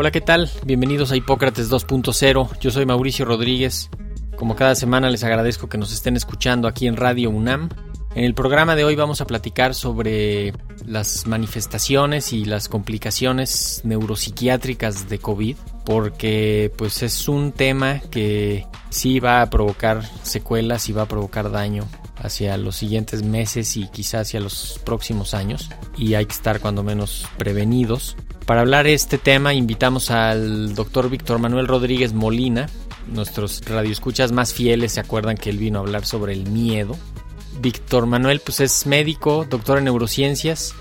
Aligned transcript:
Hola, 0.00 0.12
¿qué 0.12 0.20
tal? 0.20 0.48
Bienvenidos 0.64 1.10
a 1.10 1.16
Hipócrates 1.16 1.72
2.0. 1.72 2.60
Yo 2.60 2.70
soy 2.70 2.86
Mauricio 2.86 3.24
Rodríguez. 3.24 3.90
Como 4.36 4.54
cada 4.54 4.76
semana 4.76 5.10
les 5.10 5.24
agradezco 5.24 5.68
que 5.68 5.76
nos 5.76 5.92
estén 5.92 6.16
escuchando 6.16 6.68
aquí 6.68 6.86
en 6.86 6.96
Radio 6.96 7.30
UNAM. 7.30 7.68
En 8.14 8.22
el 8.22 8.32
programa 8.32 8.76
de 8.76 8.84
hoy 8.84 8.94
vamos 8.94 9.20
a 9.20 9.26
platicar 9.26 9.74
sobre 9.74 10.52
las 10.86 11.26
manifestaciones 11.26 12.32
y 12.32 12.44
las 12.44 12.68
complicaciones 12.68 13.80
neuropsiquiátricas 13.82 15.08
de 15.08 15.18
COVID, 15.18 15.56
porque 15.84 16.72
pues 16.76 17.02
es 17.02 17.26
un 17.26 17.50
tema 17.50 17.98
que 17.98 18.68
sí 18.90 19.18
va 19.18 19.42
a 19.42 19.50
provocar 19.50 20.04
secuelas 20.22 20.88
y 20.88 20.92
va 20.92 21.02
a 21.02 21.08
provocar 21.08 21.50
daño 21.50 21.88
hacia 22.22 22.56
los 22.56 22.76
siguientes 22.76 23.22
meses 23.22 23.76
y 23.76 23.88
quizás 23.88 24.22
hacia 24.22 24.40
los 24.40 24.80
próximos 24.84 25.34
años 25.34 25.70
y 25.96 26.14
hay 26.14 26.26
que 26.26 26.34
estar 26.34 26.60
cuando 26.60 26.82
menos 26.82 27.26
prevenidos. 27.36 28.16
Para 28.46 28.62
hablar 28.62 28.86
este 28.86 29.18
tema 29.18 29.54
invitamos 29.54 30.10
al 30.10 30.74
doctor 30.74 31.10
Víctor 31.10 31.38
Manuel 31.38 31.68
Rodríguez 31.68 32.12
Molina. 32.12 32.68
Nuestros 33.06 33.62
radioescuchas 33.64 34.32
más 34.32 34.52
fieles 34.52 34.92
se 34.92 35.00
acuerdan 35.00 35.36
que 35.36 35.50
él 35.50 35.58
vino 35.58 35.78
a 35.78 35.82
hablar 35.82 36.04
sobre 36.04 36.32
el 36.32 36.48
miedo. 36.50 36.96
Víctor 37.60 38.06
Manuel 38.06 38.40
pues 38.40 38.60
es 38.60 38.86
médico, 38.86 39.46
doctor 39.48 39.78
en 39.78 39.84
neurociencias 39.84 40.74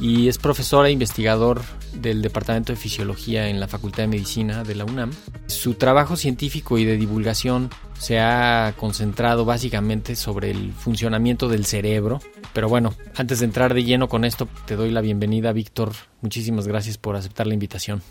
y 0.00 0.28
es 0.28 0.38
profesor 0.38 0.86
e 0.86 0.90
investigador 0.90 1.62
del 1.94 2.22
Departamento 2.22 2.72
de 2.72 2.76
Fisiología 2.76 3.48
en 3.48 3.60
la 3.60 3.68
Facultad 3.68 4.04
de 4.04 4.08
Medicina 4.08 4.64
de 4.64 4.74
la 4.74 4.84
UNAM. 4.84 5.10
Su 5.46 5.74
trabajo 5.74 6.16
científico 6.16 6.78
y 6.78 6.84
de 6.84 6.96
divulgación 6.96 7.70
se 7.98 8.18
ha 8.18 8.74
concentrado 8.76 9.44
básicamente 9.44 10.16
sobre 10.16 10.50
el 10.50 10.72
funcionamiento 10.72 11.48
del 11.48 11.64
cerebro. 11.66 12.20
Pero 12.52 12.68
bueno, 12.68 12.94
antes 13.16 13.40
de 13.40 13.46
entrar 13.46 13.74
de 13.74 13.84
lleno 13.84 14.08
con 14.08 14.24
esto, 14.24 14.48
te 14.66 14.76
doy 14.76 14.90
la 14.90 15.00
bienvenida, 15.00 15.52
Víctor. 15.52 15.92
Muchísimas 16.20 16.66
gracias 16.66 16.98
por 16.98 17.16
aceptar 17.16 17.46
la 17.46 17.54
invitación. 17.54 18.02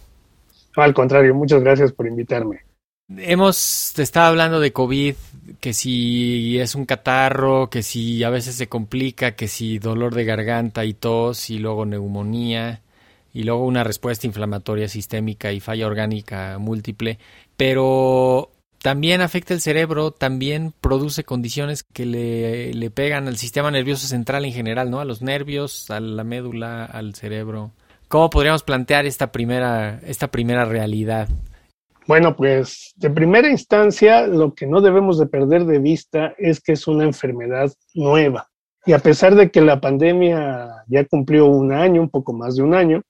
al 0.76 0.94
contrario, 0.94 1.34
muchas 1.36 1.62
gracias 1.62 1.92
por 1.92 2.08
invitarme. 2.08 2.62
Hemos 3.18 4.00
estado 4.00 4.28
hablando 4.28 4.62
de 4.62 4.72
COVID, 4.72 5.16
que 5.60 5.74
si 5.74 6.58
es 6.60 6.76
un 6.76 6.86
catarro, 6.86 7.70
que 7.70 7.84
si 7.84 8.24
a 8.24 8.30
veces 8.30 8.56
se 8.56 8.68
complica, 8.68 9.36
que 9.36 9.50
si 9.50 9.80
dolor 9.80 10.16
de 10.16 10.24
garganta 10.24 10.86
y 10.86 10.94
tos 10.94 11.50
y 11.50 11.60
luego 11.60 11.86
neumonía 11.86 12.82
y 13.34 13.44
luego 13.44 13.66
una 13.66 13.84
respuesta 13.84 14.28
inflamatoria 14.28 14.88
sistémica 14.88 15.52
y 15.52 15.60
falla 15.60 15.88
orgánica 15.88 16.58
múltiple, 16.60 17.20
pero 17.58 18.52
también 18.82 19.22
afecta 19.22 19.54
el 19.54 19.62
cerebro, 19.62 20.12
también 20.12 20.74
produce 20.82 21.24
condiciones 21.24 21.84
que 21.84 22.06
le, 22.06 22.74
le, 22.74 22.90
pegan 22.90 23.28
al 23.28 23.38
sistema 23.38 23.70
nervioso 23.70 24.08
central 24.08 24.46
en 24.46 24.54
general, 24.54 24.90
¿no? 24.90 25.00
A 25.00 25.06
los 25.06 25.22
nervios, 25.22 25.90
a 25.92 26.00
la 26.00 26.24
médula, 26.24 26.86
al 26.86 27.14
cerebro. 27.14 27.72
¿Cómo 28.08 28.30
podríamos 28.30 28.64
plantear 28.64 29.06
esta 29.06 29.32
primera, 29.32 30.00
esta 30.06 30.30
primera 30.30 30.66
realidad? 30.66 31.30
Bueno, 32.08 32.36
pues 32.36 32.94
de 32.98 33.10
primera 33.10 33.50
instancia, 33.50 34.28
lo 34.28 34.54
que 34.54 34.68
no 34.68 34.82
debemos 34.82 35.18
de 35.18 35.28
perder 35.28 35.66
de 35.66 35.80
vista 35.80 36.34
es 36.38 36.60
que 36.60 36.74
es 36.74 36.88
una 36.88 37.06
enfermedad 37.06 37.72
nueva. 37.94 38.48
Y 38.86 38.94
a 38.94 39.00
pesar 39.00 39.36
de 39.36 39.52
que 39.52 39.62
la 39.62 39.80
pandemia 39.80 40.84
ya 40.88 41.06
cumplió 41.06 41.46
un 41.46 41.72
año, 41.72 42.02
un 42.02 42.10
poco 42.10 42.34
más 42.34 42.56
de 42.56 42.64
un 42.64 42.74
año, 42.74 43.02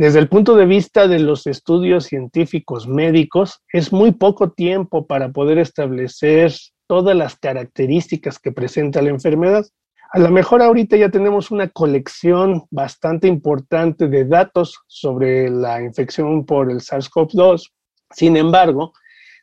desde 0.00 0.18
el 0.18 0.30
punto 0.30 0.56
de 0.56 0.64
vista 0.64 1.08
de 1.08 1.18
los 1.18 1.46
estudios 1.46 2.06
científicos 2.06 2.88
médicos, 2.88 3.60
es 3.70 3.92
muy 3.92 4.12
poco 4.12 4.50
tiempo 4.50 5.06
para 5.06 5.28
poder 5.28 5.58
establecer 5.58 6.54
todas 6.86 7.14
las 7.14 7.38
características 7.38 8.38
que 8.38 8.50
presenta 8.50 9.02
la 9.02 9.10
enfermedad. 9.10 9.66
A 10.10 10.18
lo 10.18 10.30
mejor 10.30 10.62
ahorita 10.62 10.96
ya 10.96 11.10
tenemos 11.10 11.50
una 11.50 11.68
colección 11.68 12.62
bastante 12.70 13.28
importante 13.28 14.08
de 14.08 14.24
datos 14.24 14.78
sobre 14.86 15.50
la 15.50 15.82
infección 15.82 16.46
por 16.46 16.70
el 16.70 16.80
SARS-CoV-2. 16.80 17.70
Sin 18.10 18.38
embargo, 18.38 18.94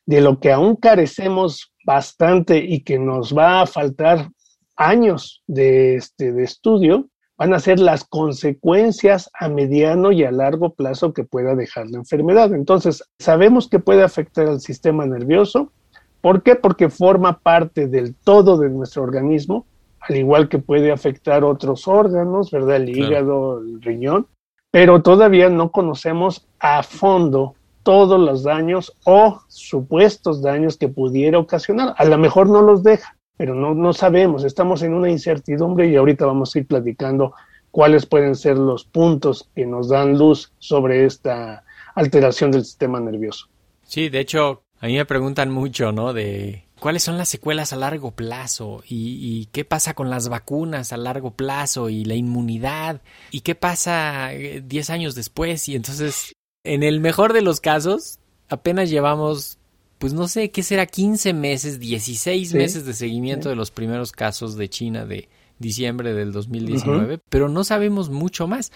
de 0.07 0.21
lo 0.21 0.39
que 0.39 0.51
aún 0.51 0.75
carecemos 0.75 1.71
bastante 1.85 2.57
y 2.57 2.83
que 2.83 2.97
nos 2.97 3.31
va 3.37 3.61
a 3.61 3.67
faltar 3.67 4.31
años 4.75 5.43
de, 5.45 5.97
este, 5.97 6.33
de 6.33 6.43
estudio, 6.43 7.11
van 7.37 7.53
a 7.53 7.59
ser 7.59 7.79
las 7.79 8.03
consecuencias 8.03 9.29
a 9.39 9.47
mediano 9.47 10.11
y 10.11 10.23
a 10.23 10.31
largo 10.31 10.71
plazo 10.71 11.13
que 11.13 11.23
pueda 11.23 11.55
dejar 11.55 11.87
la 11.89 11.99
enfermedad. 11.99 12.53
Entonces, 12.53 13.03
sabemos 13.19 13.69
que 13.69 13.79
puede 13.79 14.03
afectar 14.03 14.47
al 14.47 14.59
sistema 14.59 15.05
nervioso. 15.05 15.71
¿Por 16.21 16.41
qué? 16.41 16.55
Porque 16.55 16.89
forma 16.89 17.39
parte 17.39 17.87
del 17.87 18.15
todo 18.15 18.57
de 18.57 18.69
nuestro 18.69 19.03
organismo, 19.03 19.65
al 19.99 20.15
igual 20.15 20.49
que 20.49 20.57
puede 20.57 20.91
afectar 20.91 21.43
otros 21.43 21.87
órganos, 21.87 22.49
¿verdad? 22.49 22.77
El 22.77 22.89
hígado, 22.89 23.59
el 23.59 23.81
riñón, 23.81 24.27
pero 24.71 25.01
todavía 25.01 25.49
no 25.49 25.71
conocemos 25.71 26.47
a 26.59 26.81
fondo 26.81 27.53
todos 27.83 28.19
los 28.19 28.43
daños 28.43 28.93
o 29.05 29.41
supuestos 29.47 30.41
daños 30.41 30.77
que 30.77 30.89
pudiera 30.89 31.39
ocasionar. 31.39 31.93
A 31.97 32.05
lo 32.05 32.17
mejor 32.17 32.49
no 32.49 32.61
los 32.61 32.83
deja, 32.83 33.16
pero 33.37 33.53
no, 33.53 33.73
no 33.73 33.93
sabemos, 33.93 34.43
estamos 34.43 34.81
en 34.81 34.93
una 34.93 35.09
incertidumbre 35.09 35.87
y 35.87 35.95
ahorita 35.95 36.25
vamos 36.25 36.55
a 36.55 36.59
ir 36.59 36.67
platicando 36.67 37.33
cuáles 37.71 38.05
pueden 38.07 38.35
ser 38.35 38.57
los 38.57 38.83
puntos 38.85 39.49
que 39.55 39.65
nos 39.65 39.89
dan 39.89 40.17
luz 40.17 40.51
sobre 40.57 41.05
esta 41.05 41.63
alteración 41.93 42.51
del 42.51 42.65
sistema 42.65 42.99
nervioso. 42.99 43.47
Sí, 43.83 44.09
de 44.09 44.19
hecho, 44.19 44.63
a 44.79 44.87
mí 44.87 44.95
me 44.95 45.05
preguntan 45.05 45.51
mucho, 45.51 45.91
¿no? 45.91 46.13
De 46.13 46.65
cuáles 46.79 47.03
son 47.03 47.17
las 47.17 47.29
secuelas 47.29 47.73
a 47.73 47.75
largo 47.75 48.11
plazo 48.11 48.83
y, 48.87 49.19
y, 49.21 49.45
qué 49.51 49.65
pasa 49.65 49.93
con 49.93 50.09
las 50.09 50.29
vacunas 50.29 50.91
a 50.91 50.97
largo 50.97 51.31
plazo 51.31 51.89
y 51.89 52.03
la 52.05 52.15
inmunidad 52.15 53.01
y 53.31 53.41
qué 53.41 53.55
pasa 53.55 54.29
10 54.29 54.89
años 54.89 55.15
después 55.15 55.67
y 55.69 55.75
entonces, 55.75 56.33
en 56.63 56.83
el 56.83 56.99
mejor 56.99 57.33
de 57.33 57.41
los 57.41 57.61
casos, 57.61 58.19
apenas 58.49 58.89
llevamos 58.89 59.56
pues 59.97 60.13
no 60.13 60.27
sé, 60.27 60.51
¿qué 60.51 60.63
será? 60.63 60.85
15 60.85 61.33
meses, 61.33 61.79
16 61.79 62.49
sí, 62.49 62.57
meses 62.57 62.85
de 62.85 62.93
seguimiento 62.93 63.43
sí. 63.43 63.49
de 63.49 63.55
los 63.55 63.71
primeros 63.71 64.11
casos 64.11 64.55
de 64.55 64.69
China 64.69 65.05
de 65.05 65.29
diciembre 65.59 66.13
del 66.13 66.31
2019, 66.31 67.15
uh 67.15 67.17
-huh. 67.17 67.21
pero 67.29 67.49
no 67.49 67.63
sabemos 67.63 68.09
mucho 68.09 68.47
más. 68.47 68.71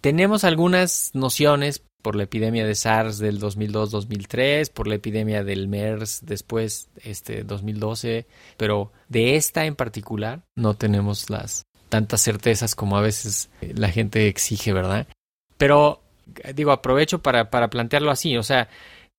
Tenemos 0.00 0.44
algunas 0.44 1.10
nociones 1.14 1.82
por 2.02 2.14
la 2.14 2.24
epidemia 2.24 2.64
de 2.64 2.74
SARS 2.74 3.18
del 3.18 3.40
2002-2003, 3.40 4.70
por 4.70 4.86
la 4.86 4.94
epidemia 4.94 5.42
del 5.42 5.66
MERS 5.66 6.20
después, 6.24 6.88
este 7.02 7.42
2012, 7.42 8.26
pero 8.56 8.92
de 9.08 9.34
esta 9.34 9.64
en 9.64 9.74
particular 9.74 10.44
no 10.54 10.74
tenemos 10.74 11.30
las 11.30 11.64
tantas 11.88 12.20
certezas 12.20 12.74
como 12.74 12.96
a 12.96 13.00
veces 13.00 13.48
la 13.60 13.88
gente 13.88 14.28
exige, 14.28 14.72
¿verdad? 14.72 15.08
Pero 15.56 16.02
digo, 16.54 16.72
aprovecho 16.72 17.22
para, 17.22 17.50
para 17.50 17.70
plantearlo 17.70 18.10
así, 18.10 18.36
o 18.36 18.42
sea, 18.42 18.68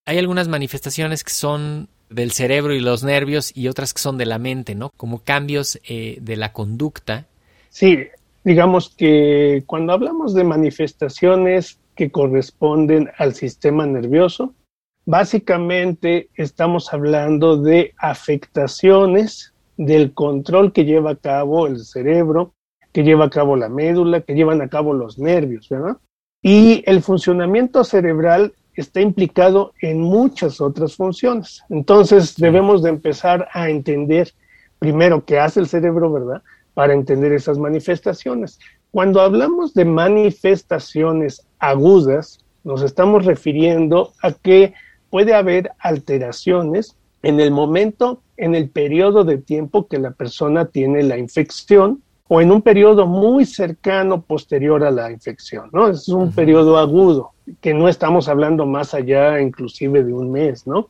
hay 0.08 0.18
algunas 0.18 0.48
manifestaciones 0.48 1.26
que 1.26 1.32
son 1.32 1.90
del 2.10 2.32
cerebro 2.32 2.74
y 2.74 2.80
los 2.80 3.04
nervios 3.04 3.52
y 3.56 3.68
otras 3.68 3.94
que 3.94 4.00
son 4.00 4.18
de 4.18 4.26
la 4.26 4.40
mente, 4.40 4.74
¿no? 4.74 4.90
Como 4.96 5.20
cambios 5.20 5.80
eh, 5.88 6.18
de 6.22 6.38
la 6.38 6.54
conducta. 6.54 7.26
Sí, 7.70 8.00
digamos 8.46 8.90
que 8.96 9.64
cuando 9.68 9.92
hablamos 9.92 10.34
de 10.34 10.46
manifestaciones 10.46 11.80
que 11.94 12.10
corresponden 12.10 13.10
al 13.18 13.34
sistema 13.34 13.86
nervioso, 13.86 14.54
básicamente 15.06 16.30
estamos 16.36 16.94
hablando 16.94 17.58
de 17.58 17.94
afectaciones 17.98 19.54
del 19.76 20.14
control 20.14 20.72
que 20.72 20.86
lleva 20.86 21.12
a 21.12 21.16
cabo 21.18 21.68
el 21.68 21.84
cerebro, 21.84 22.54
que 22.94 23.04
lleva 23.04 23.26
a 23.26 23.30
cabo 23.30 23.58
la 23.58 23.68
médula, 23.68 24.22
que 24.22 24.36
llevan 24.36 24.62
a 24.62 24.70
cabo 24.70 24.94
los 24.94 25.20
nervios, 25.20 25.68
¿verdad? 25.68 25.98
Y 26.42 26.82
el 26.86 27.02
funcionamiento 27.02 27.84
cerebral 27.84 28.54
está 28.82 29.02
implicado 29.02 29.74
en 29.82 30.02
muchas 30.02 30.62
otras 30.62 30.96
funciones. 30.96 31.64
Entonces 31.70 32.36
debemos 32.36 32.84
de 32.84 32.90
empezar 32.90 33.48
a 33.54 33.70
entender 33.70 34.34
primero 34.80 35.26
qué 35.26 35.40
hace 35.40 35.60
el 35.60 35.68
cerebro, 35.68 36.12
¿verdad? 36.12 36.42
Para 36.74 36.94
entender 36.94 37.32
esas 37.34 37.58
manifestaciones. 37.58 38.60
Cuando 38.92 39.22
hablamos 39.22 39.74
de 39.74 39.86
manifestaciones 39.86 41.46
agudas, 41.60 42.46
nos 42.64 42.82
estamos 42.82 43.26
refiriendo 43.26 44.14
a 44.22 44.32
que 44.32 44.74
puede 45.10 45.34
haber 45.34 45.72
alteraciones 45.80 46.96
en 47.24 47.40
el 47.40 47.52
momento, 47.52 48.22
en 48.38 48.56
el 48.56 48.70
periodo 48.70 49.24
de 49.24 49.38
tiempo 49.38 49.88
que 49.88 49.98
la 49.98 50.12
persona 50.12 50.66
tiene 50.66 51.04
la 51.04 51.18
infección 51.18 52.04
o 52.28 52.42
en 52.42 52.52
un 52.52 52.62
periodo 52.62 53.06
muy 53.06 53.46
cercano 53.46 54.22
posterior 54.22 54.84
a 54.84 54.92
la 54.92 55.12
infección, 55.12 55.70
¿no? 55.72 55.90
Es 55.90 56.08
un 56.10 56.32
periodo 56.32 56.78
agudo, 56.78 57.32
que 57.62 57.74
no 57.74 57.88
estamos 57.88 58.28
hablando 58.28 58.66
más 58.66 58.94
allá 58.94 59.40
inclusive 59.40 60.04
de 60.04 60.14
un 60.14 60.32
mes, 60.32 60.68
¿no? 60.68 60.90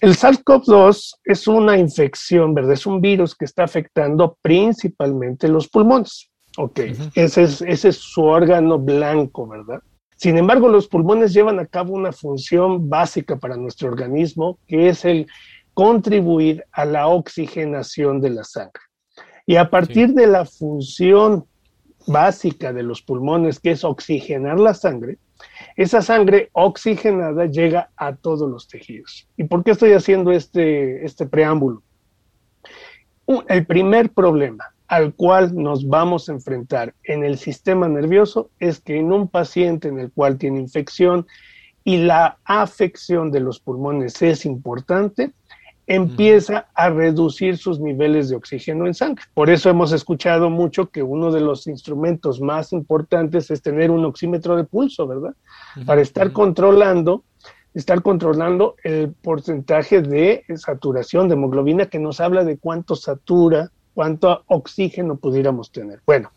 El 0.00 0.16
SARS-CoV-2 0.16 1.18
es 1.24 1.46
una 1.46 1.78
infección, 1.78 2.52
¿verdad? 2.52 2.72
Es 2.72 2.86
un 2.86 3.00
virus 3.00 3.34
que 3.34 3.44
está 3.44 3.64
afectando 3.64 4.36
principalmente 4.42 5.48
los 5.48 5.68
pulmones. 5.68 6.30
Ok, 6.56 6.80
ese, 7.14 7.42
es, 7.42 7.62
ese 7.62 7.88
es 7.88 7.96
su 7.96 8.22
órgano 8.22 8.78
blanco, 8.78 9.46
¿verdad? 9.46 9.80
Sin 10.16 10.38
embargo, 10.38 10.68
los 10.68 10.88
pulmones 10.88 11.32
llevan 11.32 11.58
a 11.58 11.66
cabo 11.66 11.92
una 11.92 12.12
función 12.12 12.88
básica 12.88 13.36
para 13.36 13.56
nuestro 13.56 13.88
organismo, 13.88 14.58
que 14.66 14.88
es 14.88 15.04
el 15.04 15.26
contribuir 15.74 16.64
a 16.72 16.84
la 16.84 17.08
oxigenación 17.08 18.20
de 18.20 18.30
la 18.30 18.44
sangre. 18.44 18.80
Y 19.46 19.56
a 19.56 19.68
partir 19.68 20.14
de 20.14 20.26
la 20.26 20.44
función 20.44 21.44
básica 22.06 22.72
de 22.72 22.82
los 22.82 23.02
pulmones, 23.02 23.60
que 23.60 23.72
es 23.72 23.84
oxigenar 23.84 24.58
la 24.58 24.74
sangre, 24.74 25.18
esa 25.76 26.02
sangre 26.02 26.50
oxigenada 26.52 27.46
llega 27.46 27.90
a 27.96 28.14
todos 28.14 28.50
los 28.50 28.68
tejidos. 28.68 29.28
¿Y 29.36 29.44
por 29.44 29.64
qué 29.64 29.72
estoy 29.72 29.92
haciendo 29.92 30.32
este, 30.32 31.04
este 31.04 31.26
preámbulo? 31.26 31.82
El 33.48 33.66
primer 33.66 34.10
problema 34.10 34.74
al 34.86 35.14
cual 35.14 35.54
nos 35.54 35.88
vamos 35.88 36.28
a 36.28 36.32
enfrentar 36.32 36.94
en 37.04 37.24
el 37.24 37.38
sistema 37.38 37.88
nervioso 37.88 38.50
es 38.60 38.80
que 38.80 38.98
en 38.98 39.12
un 39.12 39.28
paciente 39.28 39.88
en 39.88 39.98
el 39.98 40.12
cual 40.12 40.36
tiene 40.38 40.60
infección 40.60 41.26
y 41.84 41.98
la 41.98 42.38
afección 42.44 43.30
de 43.30 43.40
los 43.40 43.60
pulmones 43.60 44.20
es 44.22 44.46
importante, 44.46 45.32
empieza 45.86 46.66
a 46.74 46.88
reducir 46.90 47.58
sus 47.58 47.78
niveles 47.78 48.28
de 48.28 48.36
oxígeno 48.36 48.86
en 48.86 48.94
sangre. 48.94 49.24
Por 49.34 49.50
eso 49.50 49.68
hemos 49.68 49.92
escuchado 49.92 50.48
mucho 50.50 50.90
que 50.90 51.02
uno 51.02 51.30
de 51.30 51.40
los 51.40 51.66
instrumentos 51.66 52.40
más 52.40 52.72
importantes 52.72 53.50
es 53.50 53.60
tener 53.60 53.90
un 53.90 54.04
oxímetro 54.04 54.56
de 54.56 54.64
pulso, 54.64 55.06
¿verdad? 55.06 55.34
Para 55.84 56.00
estar 56.00 56.32
controlando, 56.32 57.24
estar 57.74 58.02
controlando 58.02 58.76
el 58.82 59.12
porcentaje 59.12 60.00
de 60.00 60.44
saturación 60.56 61.28
de 61.28 61.34
hemoglobina 61.34 61.86
que 61.86 61.98
nos 61.98 62.20
habla 62.20 62.44
de 62.44 62.56
cuánto 62.56 62.96
satura, 62.96 63.70
cuánto 63.92 64.42
oxígeno 64.46 65.16
pudiéramos 65.16 65.70
tener. 65.70 66.00
Bueno, 66.06 66.30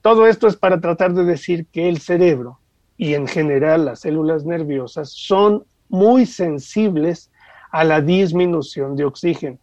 todo 0.00 0.26
esto 0.26 0.46
es 0.46 0.56
para 0.56 0.80
tratar 0.80 1.12
de 1.12 1.24
decir 1.24 1.66
que 1.72 1.88
el 1.88 1.98
cerebro 1.98 2.60
y 2.96 3.14
en 3.14 3.26
general 3.26 3.84
las 3.84 4.00
células 4.00 4.44
nerviosas 4.44 5.10
son 5.10 5.64
muy 5.88 6.26
sensibles 6.26 7.30
a 7.76 7.84
la 7.84 8.00
disminución 8.00 8.96
de 8.96 9.04
oxígeno. 9.04 9.58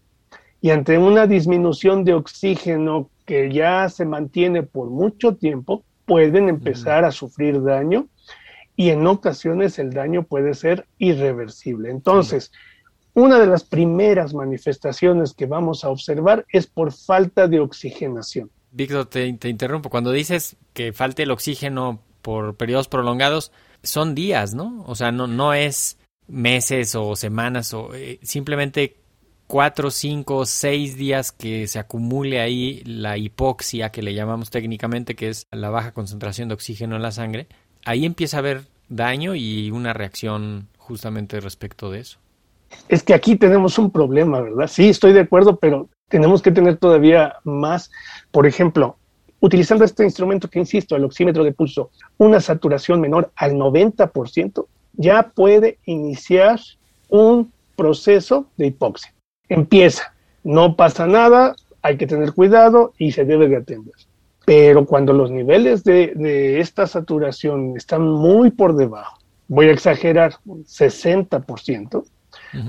Y 0.61 0.69
ante 0.69 0.99
una 0.99 1.25
disminución 1.25 2.03
de 2.03 2.13
oxígeno 2.13 3.09
que 3.25 3.51
ya 3.51 3.89
se 3.89 4.05
mantiene 4.05 4.61
por 4.61 4.91
mucho 4.91 5.35
tiempo, 5.35 5.83
pueden 6.05 6.47
empezar 6.47 7.05
a 7.05 7.11
sufrir 7.11 7.63
daño 7.63 8.05
y 8.75 8.91
en 8.91 9.07
ocasiones 9.07 9.79
el 9.79 9.93
daño 9.93 10.21
puede 10.21 10.53
ser 10.53 10.85
irreversible. 10.99 11.89
Entonces, 11.89 12.51
una 13.15 13.39
de 13.39 13.47
las 13.47 13.63
primeras 13.63 14.35
manifestaciones 14.35 15.33
que 15.33 15.47
vamos 15.47 15.83
a 15.83 15.89
observar 15.89 16.45
es 16.49 16.67
por 16.67 16.91
falta 16.91 17.47
de 17.47 17.61
oxigenación. 17.61 18.51
Víctor, 18.71 19.07
te, 19.07 19.33
te 19.33 19.49
interrumpo. 19.49 19.89
Cuando 19.89 20.11
dices 20.11 20.55
que 20.73 20.93
falte 20.93 21.23
el 21.23 21.31
oxígeno 21.31 21.99
por 22.21 22.57
periodos 22.57 22.87
prolongados, 22.87 23.51
son 23.81 24.13
días, 24.13 24.53
¿no? 24.53 24.83
O 24.85 24.93
sea, 24.93 25.11
no, 25.11 25.25
no 25.25 25.55
es 25.55 25.97
meses 26.33 26.95
o 26.95 27.15
semanas 27.15 27.73
o 27.73 27.93
eh, 27.93 28.19
simplemente 28.23 28.97
cuatro, 29.47 29.91
cinco, 29.91 30.45
seis 30.45 30.97
días 30.97 31.31
que 31.31 31.67
se 31.67 31.79
acumule 31.79 32.41
ahí 32.41 32.81
la 32.85 33.17
hipoxia 33.17 33.91
que 33.91 34.01
le 34.01 34.13
llamamos 34.13 34.49
técnicamente, 34.49 35.15
que 35.15 35.29
es 35.29 35.47
la 35.51 35.69
baja 35.69 35.91
concentración 35.91 36.47
de 36.47 36.55
oxígeno 36.55 36.95
en 36.95 37.03
la 37.03 37.11
sangre, 37.11 37.47
ahí 37.85 38.05
empieza 38.05 38.37
a 38.37 38.39
haber 38.39 38.63
daño 38.89 39.35
y 39.35 39.69
una 39.71 39.93
reacción 39.93 40.67
justamente 40.77 41.39
respecto 41.39 41.91
de 41.91 41.99
eso. 41.99 42.17
Es 42.89 43.03
que 43.03 43.13
aquí 43.13 43.35
tenemos 43.35 43.77
un 43.77 43.91
problema, 43.91 44.41
¿verdad? 44.41 44.67
Sí, 44.67 44.89
estoy 44.89 45.13
de 45.13 45.21
acuerdo, 45.21 45.57
pero 45.57 45.89
tenemos 46.09 46.41
que 46.41 46.51
tener 46.51 46.77
todavía 46.77 47.35
más, 47.43 47.91
por 48.31 48.47
ejemplo, 48.47 48.97
utilizando 49.39 49.85
este 49.85 50.03
instrumento 50.03 50.49
que 50.49 50.59
insisto, 50.59 50.95
el 50.95 51.03
oxímetro 51.03 51.43
de 51.43 51.51
pulso, 51.51 51.91
una 52.17 52.39
saturación 52.39 53.01
menor 53.01 53.31
al 53.35 53.53
90%, 53.53 54.65
ya 54.93 55.31
puede 55.35 55.77
iniciar 55.85 56.59
un 57.09 57.51
proceso 57.75 58.47
de 58.57 58.67
hipoxia. 58.67 59.13
Empieza, 59.49 60.13
no 60.43 60.75
pasa 60.75 61.07
nada, 61.07 61.55
hay 61.81 61.97
que 61.97 62.07
tener 62.07 62.33
cuidado 62.33 62.93
y 62.97 63.11
se 63.11 63.25
debe 63.25 63.47
de 63.47 63.57
atender. 63.57 63.93
Pero 64.45 64.85
cuando 64.85 65.13
los 65.13 65.31
niveles 65.31 65.83
de, 65.83 66.59
esta 66.59 66.87
saturación 66.87 67.77
están 67.77 68.01
muy 68.03 68.51
por 68.51 68.75
debajo, 68.75 69.19
voy 69.47 69.67
a 69.67 69.71
exagerar, 69.71 70.33
60%, 70.45 72.03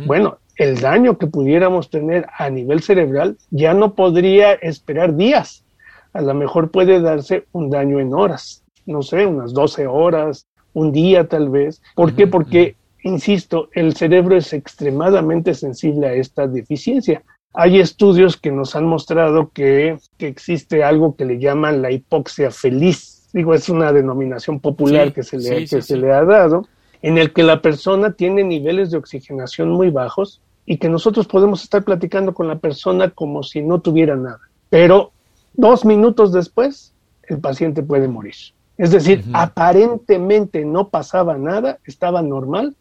bueno, 0.07 0.39
el 0.57 0.81
daño 0.81 1.19
que 1.19 1.27
pudiéramos 1.27 1.91
tener 1.91 2.27
a 2.37 2.49
nivel 2.51 2.81
cerebral 2.83 3.39
ya 3.51 3.75
no 3.75 3.95
podría 3.95 4.53
esperar 4.53 5.17
días. 5.17 5.65
A 6.13 6.21
lo 6.21 6.35
mejor 6.35 6.71
puede 6.71 7.01
darse 7.01 7.47
un 7.53 7.71
daño 7.71 7.99
en 7.99 8.15
horas, 8.15 8.63
no 8.87 9.03
sé, 9.03 9.27
unas 9.27 9.53
12 9.53 9.87
horas, 9.87 10.47
un 10.75 10.93
día 10.93 11.27
tal 11.27 11.49
vez. 11.49 11.81
¿Por 11.95 12.15
qué? 12.15 12.27
Porque, 12.27 12.77
insisto, 13.03 13.71
el 13.73 13.97
cerebro 13.97 14.37
es 14.37 14.53
extremadamente 14.53 15.55
sensible 15.55 16.09
a 16.09 16.13
esta 16.13 16.47
deficiencia. 16.47 17.23
Hay 17.55 17.79
estudios 17.79 18.37
que 18.37 18.51
nos 18.51 18.77
han 18.77 18.85
mostrado 18.85 19.51
que, 19.55 19.97
existe 20.19 20.85
algo 20.85 21.17
que 21.17 21.25
le 21.25 21.39
llaman 21.39 21.81
la 21.81 21.93
hipoxia 21.93 22.51
feliz. 22.51 23.31
Digo, 23.33 23.55
es 23.55 23.69
una 23.69 23.93
denominación 23.93 24.61
popular 24.61 25.13
que, 25.13 25.23
se 25.23 25.39
le, 25.39 25.67
que 25.67 25.81
se 25.81 25.97
le 25.97 26.13
ha 26.13 26.25
dado, 26.25 26.69
en 27.01 27.19
el 27.19 27.33
que 27.33 27.43
la 27.43 27.63
persona 27.63 28.13
tiene 28.13 28.45
niveles 28.45 28.91
de 28.91 28.99
oxigenación 28.99 29.71
muy 29.71 29.91
bajos 29.91 30.41
y 30.67 30.79
que 30.79 30.89
nosotros 30.89 31.27
podemos 31.27 31.63
estar 31.63 31.85
platicando 31.85 32.35
con 32.35 32.49
la 32.49 32.59
persona 32.59 33.11
como 33.11 33.43
si 33.43 33.63
no 33.63 33.81
tuviera 33.81 34.17
nada. 34.17 34.41
Pero 34.71 35.13
dos 35.53 35.85
minutos 35.85 36.33
después, 36.33 36.95
el 37.23 37.39
paciente 37.39 37.83
puede 37.83 38.09
morir. 38.09 38.35
Es 38.77 38.91
decir, 38.91 39.25
aparentemente 39.33 40.65
no 40.65 40.89
pasaba 40.89 41.39
nada, 41.39 41.79
estaba 41.85 42.23
normal, 42.23 42.75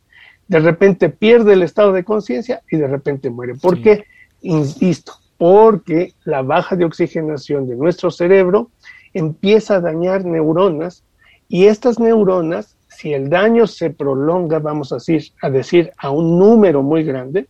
de 0.48 0.60
repente 0.60 1.10
pierde 1.10 1.54
el 1.54 1.64
estado 1.64 1.94
de 1.94 2.04
conciencia 2.04 2.62
y 2.70 2.78
de 2.78 2.88
repente 2.88 3.30
muere. 3.30 3.56
¿Por 3.56 3.82
qué? 3.82 4.06
Insisto, 4.42 5.14
porque 5.38 6.14
la 6.26 6.42
baja 6.42 6.76
de 6.76 6.86
oxigenación 6.86 7.68
de 7.68 7.76
nuestro 7.76 8.12
cerebro 8.12 8.70
empieza 9.14 9.76
a 9.76 9.82
dañar 9.82 10.26
neuronas 10.26 11.04
y 11.48 11.66
estas 11.66 12.00
neuronas, 12.00 12.76
si 12.88 13.14
el 13.14 13.30
daño 13.30 13.68
se 13.68 13.90
prolonga, 13.90 14.60
vamos 14.60 14.92
a 14.92 14.96
decir, 14.96 15.32
a 15.42 15.50
decir 15.50 15.92
a 15.98 16.10
un 16.10 16.40
número 16.40 16.82
muy 16.82 17.04
grande, 17.04 17.48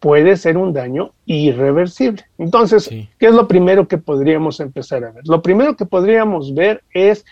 puede 0.00 0.36
ser 0.36 0.56
un 0.56 0.72
daño 0.72 1.12
irreversible. 1.24 2.24
Entonces, 2.38 2.88
¿qué 2.88 3.26
es 3.26 3.34
lo 3.34 3.48
primero 3.48 3.88
que 3.88 3.98
podríamos 3.98 4.60
empezar 4.60 5.04
a 5.04 5.12
ver? 5.12 5.22
Lo 5.26 5.42
primero 5.42 5.76
que 5.76 5.86
podríamos 5.86 6.54
ver 6.54 6.82
es 6.92 7.24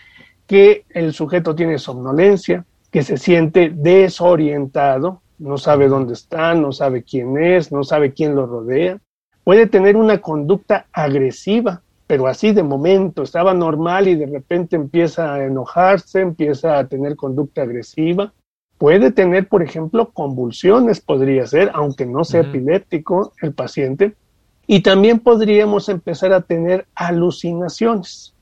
que 0.47 0.85
el 0.89 1.13
sujeto 1.13 1.55
tiene 1.55 1.77
somnolencia, 1.79 2.65
que 2.91 3.03
se 3.03 3.17
siente 3.17 3.71
desorientado, 3.75 5.21
no 5.37 5.57
sabe 5.57 5.87
dónde 5.87 6.13
está, 6.13 6.53
no 6.53 6.71
sabe 6.71 7.03
quién 7.03 7.37
es, 7.37 7.71
no 7.71 7.83
sabe 7.83 8.13
quién 8.13 8.35
lo 8.35 8.45
rodea. 8.45 8.99
Puede 9.43 9.67
tener 9.67 9.97
una 9.97 10.19
conducta 10.19 10.87
agresiva, 10.93 11.81
pero 12.07 12.27
así 12.27 12.51
de 12.51 12.63
momento 12.63 13.23
estaba 13.23 13.53
normal 13.53 14.07
y 14.07 14.15
de 14.15 14.27
repente 14.27 14.75
empieza 14.75 15.33
a 15.33 15.43
enojarse, 15.43 16.21
empieza 16.21 16.77
a 16.77 16.87
tener 16.87 17.15
conducta 17.15 17.63
agresiva. 17.63 18.33
Puede 18.77 19.11
tener, 19.11 19.47
por 19.47 19.63
ejemplo, 19.63 20.11
convulsiones, 20.11 21.01
podría 21.01 21.47
ser, 21.47 21.71
aunque 21.73 22.05
no 22.05 22.23
sea 22.23 22.41
epiléptico 22.41 23.33
el 23.41 23.53
paciente. 23.53 24.15
Y 24.67 24.81
también 24.81 25.19
podríamos 25.19 25.89
empezar 25.89 26.33
a 26.33 26.41
tener 26.41 26.85
alucinaciones. 26.95 28.34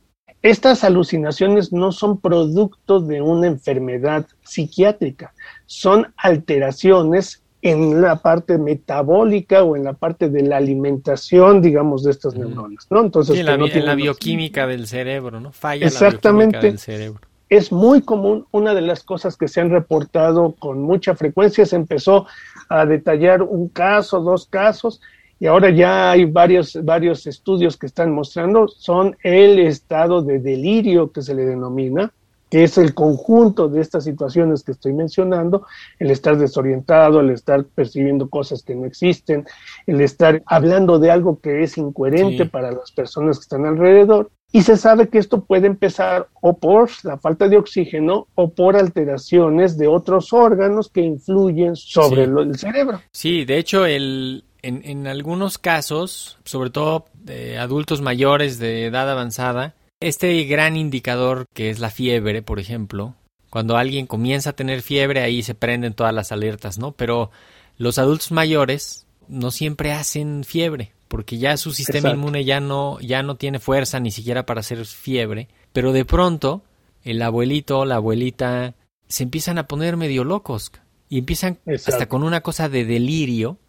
Estas 0.44 0.84
alucinaciones 0.84 1.72
no 1.72 1.94
son 1.94 2.20
producto 2.20 3.00
de 3.00 3.22
una 3.22 3.48
enfermedad 3.48 4.28
psiquiátrica, 4.44 5.34
son 5.66 6.14
alteraciones 6.18 7.42
en 7.62 8.02
la 8.02 8.18
parte 8.18 8.58
metabólica 8.58 9.64
o 9.64 9.78
en 9.78 9.86
la 9.86 9.94
parte 9.94 10.30
de 10.30 10.44
la 10.44 10.58
alimentación, 10.58 11.62
digamos, 11.62 12.04
de 12.04 12.12
estas 12.12 12.36
neuronas, 12.36 12.86
¿no? 12.90 13.00
Entonces, 13.00 13.40
en 13.40 13.46
la, 13.86 13.96
bioquímica 13.96 14.68
del 14.68 14.86
cerebro, 14.86 15.40
¿no? 15.40 15.54
Falla 15.54 15.88
Exactamente. 15.88 16.58
la 16.58 16.62
bioquímica 16.62 16.68
del 16.68 16.80
cerebro. 16.80 17.22
Es 17.48 17.72
muy 17.72 18.02
común, 18.02 18.46
una 18.52 18.74
de 18.74 18.82
las 18.82 19.02
cosas 19.04 19.38
que 19.38 19.48
se 19.48 19.62
han 19.62 19.70
reportado 19.70 20.56
con 20.60 20.82
mucha 20.82 21.16
frecuencia, 21.16 21.66
se 21.66 21.78
empezó 21.78 22.28
a 22.68 22.86
detallar 22.86 23.44
un 23.44 23.70
caso, 23.70 24.20
dos 24.20 24.46
casos, 24.48 25.00
y 25.44 25.48
ahora 25.48 25.72
ya 25.72 26.12
hay 26.12 26.24
varios, 26.24 26.80
varios 26.86 27.28
estudios 27.28 27.76
que 27.76 27.86
están 27.86 28.14
mostrando, 28.14 28.70
son 28.70 29.18
el 29.24 29.60
estado 29.60 30.22
de 30.22 30.40
delirio 30.40 31.12
que 31.12 31.22
se 31.22 31.36
le 31.36 31.44
denomina, 31.44 32.14
que 32.50 32.64
es 32.64 32.78
el 32.78 32.94
conjunto 32.94 33.68
de 33.68 33.82
estas 33.82 34.06
situaciones 34.06 34.64
que 34.64 34.72
estoy 34.72 34.94
mencionando, 34.94 35.66
el 36.00 36.12
estar 36.12 36.38
desorientado, 36.38 37.20
el 37.20 37.32
estar 37.32 37.66
percibiendo 37.66 38.30
cosas 38.30 38.64
que 38.64 38.74
no 38.74 38.86
existen, 38.86 39.44
el 39.86 40.00
estar 40.00 40.42
hablando 40.46 40.98
de 40.98 41.12
algo 41.12 41.42
que 41.42 41.62
es 41.62 41.78
incoherente 41.78 42.46
para 42.46 42.72
las 42.72 42.94
personas 42.94 43.38
que 43.38 43.44
están 43.44 43.66
alrededor. 43.66 44.32
Y 44.54 44.62
se 44.62 44.78
sabe 44.78 45.10
que 45.10 45.18
esto 45.18 45.44
puede 45.44 45.68
empezar 45.68 46.30
o 46.40 46.58
por 46.58 46.90
la 47.04 47.18
falta 47.18 47.50
de 47.50 47.58
oxígeno 47.58 48.28
o 48.36 48.54
por 48.54 48.78
alteraciones 48.78 49.78
de 49.78 49.88
otros 49.88 50.32
órganos 50.32 50.88
que 50.88 51.02
influyen 51.02 51.76
sobre 51.76 52.24
el 52.24 52.58
cerebro. 52.58 53.02
Sí, 53.12 53.44
de 53.44 53.58
hecho, 53.58 53.86
el, 53.86 54.44
en, 54.64 54.82
en 54.84 55.08
algunos 55.08 55.58
casos, 55.58 56.40
sobre 56.46 56.72
todo 56.72 57.06
de 57.14 57.60
adultos 57.60 58.02
mayores 58.02 58.58
de 58.58 58.86
edad 58.86 59.10
avanzada, 59.10 59.76
este 60.00 60.44
gran 60.46 60.76
indicador 60.76 61.46
que 61.54 61.70
es 61.70 61.80
la 61.80 61.90
fiebre, 61.90 62.42
por 62.42 62.60
ejemplo, 62.60 63.16
cuando 63.50 63.78
alguien 63.78 64.08
comienza 64.08 64.50
a 64.50 64.56
tener 64.56 64.82
fiebre, 64.82 65.22
ahí 65.22 65.44
se 65.44 65.54
prenden 65.54 65.94
todas 65.94 66.14
las 66.14 66.32
alertas, 66.32 66.80
¿no? 66.80 66.94
Pero 66.94 67.30
los 67.78 68.00
adultos 68.00 68.32
mayores 68.32 69.06
no 69.28 69.52
siempre 69.52 69.92
hacen 69.92 70.44
fiebre, 70.44 70.94
porque 71.08 71.38
ya 71.38 71.56
su 71.58 71.72
sistema 71.72 72.10
inmune 72.10 72.46
ya 72.46 72.60
no, 72.60 73.00
ya 73.00 73.22
no 73.22 73.36
tiene 73.36 73.60
fuerza 73.60 74.00
ni 74.00 74.12
siquiera 74.12 74.46
para 74.46 74.62
hacer 74.62 74.86
fiebre, 74.86 75.50
pero 75.72 75.94
de 75.94 76.04
pronto 76.04 76.64
el 77.04 77.22
abuelito 77.22 77.86
la 77.86 77.96
abuelita 77.96 78.74
se 79.08 79.24
empiezan 79.24 79.58
a 79.58 79.68
poner 79.68 79.98
medio 79.98 80.24
locos 80.24 80.72
y 81.08 81.20
empiezan 81.20 81.60
hasta 81.68 82.08
con 82.08 82.24
una 82.24 82.42
cosa 82.42 82.70
de 82.70 82.86
delirio 82.86 83.60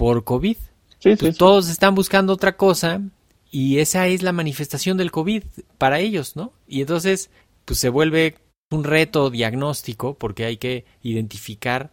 por 0.00 0.24
COVID. 0.24 0.56
Pues 1.02 1.36
todos 1.36 1.68
están 1.68 1.94
buscando 1.94 2.32
otra 2.32 2.56
cosa 2.56 3.02
y 3.50 3.80
esa 3.80 4.06
es 4.06 4.22
la 4.22 4.32
manifestación 4.32 4.96
del 4.96 5.10
COVID 5.10 5.42
para 5.76 6.00
ellos, 6.00 6.36
¿no? 6.36 6.54
Y 6.66 6.80
entonces, 6.80 7.28
pues 7.66 7.80
se 7.80 7.90
vuelve 7.90 8.36
un 8.70 8.84
reto 8.84 9.28
diagnóstico 9.28 10.14
porque 10.14 10.46
hay 10.46 10.56
que 10.56 10.86
identificar 11.02 11.90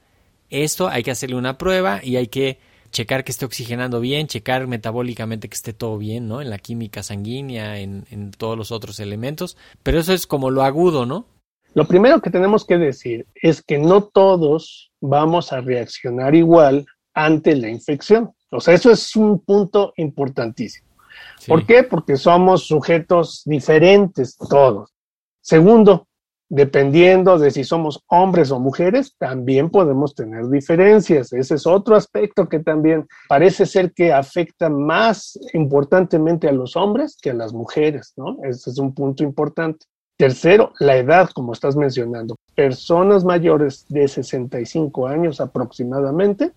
esto, 0.50 0.88
hay 0.88 1.04
que 1.04 1.12
hacerle 1.12 1.36
una 1.36 1.58
prueba 1.58 2.00
y 2.02 2.16
hay 2.16 2.28
que 2.28 2.60
checar 2.92 3.26
que 3.26 3.34
esté 3.34 3.44
oxigenando 3.44 4.00
bien, 4.00 4.28
checar 4.28 4.68
metabólicamente 4.68 5.50
que 5.50 5.56
esté 5.56 5.74
todo 5.74 5.98
bien, 5.98 6.30
¿no? 6.30 6.42
En 6.42 6.50
la 6.50 6.60
química 6.60 7.04
sanguínea, 7.04 7.78
en, 7.82 8.06
en 8.10 8.32
todos 8.32 8.58
los 8.58 8.72
otros 8.72 9.02
elementos. 9.02 9.58
Pero 9.84 10.00
eso 10.00 10.14
es 10.14 10.28
como 10.28 10.50
lo 10.50 10.64
agudo, 10.64 11.06
¿no? 11.06 11.26
Lo 11.74 11.86
primero 11.86 12.22
que 12.22 12.30
tenemos 12.30 12.64
que 12.64 12.78
decir 12.78 13.28
es 13.36 13.62
que 13.62 13.78
no 13.78 14.06
todos 14.06 14.94
vamos 15.02 15.52
a 15.52 15.60
reaccionar 15.60 16.36
igual 16.36 16.86
ante 17.18 17.56
la 17.56 17.68
infección. 17.68 18.32
O 18.52 18.62
sea, 18.62 18.76
eso 18.76 18.92
es 18.92 19.16
un 19.16 19.40
punto 19.40 19.92
importantísimo. 19.98 20.88
¿Por 21.48 21.66
qué? 21.66 21.84
Porque 21.84 22.16
somos 22.16 22.68
sujetos 22.68 23.42
diferentes 23.44 24.38
todos. 24.38 24.94
Segundo, 25.42 26.08
dependiendo 26.48 27.40
de 27.40 27.50
si 27.50 27.64
somos 27.64 28.04
hombres 28.08 28.52
o 28.52 28.60
mujeres, 28.60 29.16
también 29.18 29.72
podemos 29.72 30.14
tener 30.14 30.48
diferencias. 30.48 31.34
Ese 31.34 31.56
es 31.56 31.66
otro 31.66 31.96
aspecto 31.96 32.48
que 32.48 32.60
también 32.60 33.08
parece 33.28 33.66
ser 33.66 33.94
que 33.94 34.14
afecta 34.14 34.70
más 34.70 35.40
importantemente 35.54 36.48
a 36.48 36.52
los 36.52 36.76
hombres 36.76 37.18
que 37.20 37.32
a 37.32 37.34
las 37.34 37.52
mujeres, 37.52 38.14
¿no? 38.16 38.38
Ese 38.44 38.70
es 38.70 38.78
un 38.78 38.94
punto 38.94 39.24
importante. 39.24 39.88
Tercero, 40.18 40.72
la 40.80 40.98
edad, 40.98 41.32
como 41.34 41.54
estás 41.54 41.76
mencionando. 41.76 42.36
Personas 42.54 43.24
mayores 43.24 43.86
de 43.90 44.08
65 44.08 45.08
años 45.08 45.42
aproximadamente 45.42 46.54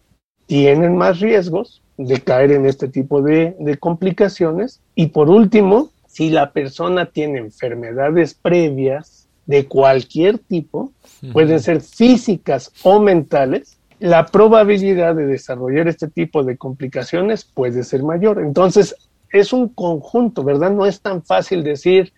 tienen 0.51 0.97
más 0.97 1.21
riesgos 1.21 1.81
de 1.97 2.23
caer 2.23 2.51
en 2.51 2.67
este 2.67 2.89
tipo 2.89 3.23
de, 3.23 3.55
complicaciones. 3.79 4.81
Y 4.97 5.07
por 5.07 5.31
último, 5.31 5.91
si 6.09 6.29
la 6.29 6.51
persona 6.51 7.07
tiene 7.07 7.39
enfermedades 7.39 8.35
previas 8.35 9.29
de 9.47 9.67
cualquier 9.67 10.39
tipo, 10.39 10.91
pueden 11.33 11.61
ser 11.61 11.81
físicas 11.81 12.73
o 12.83 12.99
mentales, 12.99 13.79
la 14.01 14.27
probabilidad 14.27 15.15
de 15.15 15.27
desarrollar 15.27 15.87
este 15.87 16.09
tipo 16.09 16.43
de 16.43 16.57
complicaciones 16.57 17.45
puede 17.45 17.85
ser 17.85 18.03
mayor. 18.03 18.41
Entonces, 18.41 18.97
es 19.31 19.53
un 19.53 19.69
conjunto, 19.69 20.43
¿verdad? 20.43 20.73
No 20.73 20.85
es 20.85 21.01
tan 21.01 21.23
fácil 21.23 21.63
decir 21.63 22.13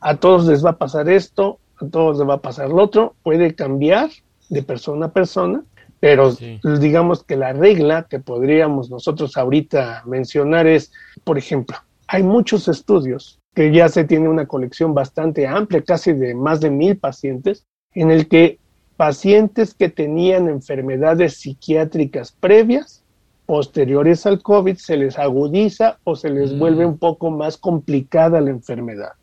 a 0.00 0.16
todos 0.16 0.46
les 0.46 0.66
va 0.66 0.70
a 0.70 0.78
pasar 0.78 1.08
esto, 1.08 1.60
a 1.80 1.86
todos 1.86 2.18
les 2.18 2.28
va 2.28 2.34
a 2.34 2.42
pasar 2.42 2.68
lo 2.68 2.82
otro, 2.82 3.14
puede 3.22 3.54
cambiar 3.54 4.10
de 4.48 4.64
persona 4.64 5.06
a 5.06 5.12
persona 5.12 5.62
pero 6.06 6.32
digamos 6.78 7.24
que 7.24 7.34
la 7.34 7.52
regla 7.52 8.06
que 8.08 8.20
podríamos 8.20 8.90
nosotros 8.90 9.36
ahorita 9.36 10.04
mencionar 10.06 10.68
es, 10.68 10.92
por 11.24 11.36
ejemplo, 11.36 11.78
hay 12.06 12.22
muchos 12.22 12.68
estudios 12.68 13.40
que 13.56 13.72
ya 13.72 13.88
se 13.88 14.04
tiene 14.04 14.28
una 14.28 14.46
colección 14.46 14.94
bastante 14.94 15.48
amplia, 15.48 15.82
casi 15.82 16.12
de 16.12 16.32
más 16.36 16.60
de 16.60 16.70
mil 16.70 16.96
pacientes, 16.96 17.66
en 17.92 18.12
el 18.12 18.28
que 18.28 18.60
pacientes 18.96 19.74
que 19.74 19.88
tenían 19.88 20.48
enfermedades 20.48 21.38
psiquiátricas 21.38 22.30
previas, 22.30 23.02
posteriores 23.44 24.26
al 24.26 24.40
COVID, 24.42 24.76
se 24.76 24.96
les 24.96 25.18
agudiza 25.18 25.98
o 26.04 26.14
se 26.14 26.30
les 26.30 26.56
vuelve 26.56 26.86
mm. 26.86 26.90
un 26.90 26.98
poco 26.98 27.32
más 27.32 27.56
complicada 27.56 28.40
la 28.40 28.50
enfermedad. 28.50 29.14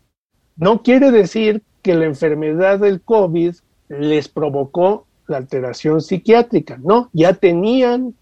No 0.57 0.83
quiere 0.83 1.11
decir 1.11 1.63
que 1.81 1.95
la 1.95 2.07
enfermedad 2.07 2.79
del 2.79 2.99
COVID 2.99 3.55
les 3.87 4.27
provocó 4.27 5.07
la 5.27 5.37
alteración 5.37 6.01
psiquiátrica, 6.01 6.79
no, 6.83 7.09
ya 7.13 7.33
tenían 7.33 8.13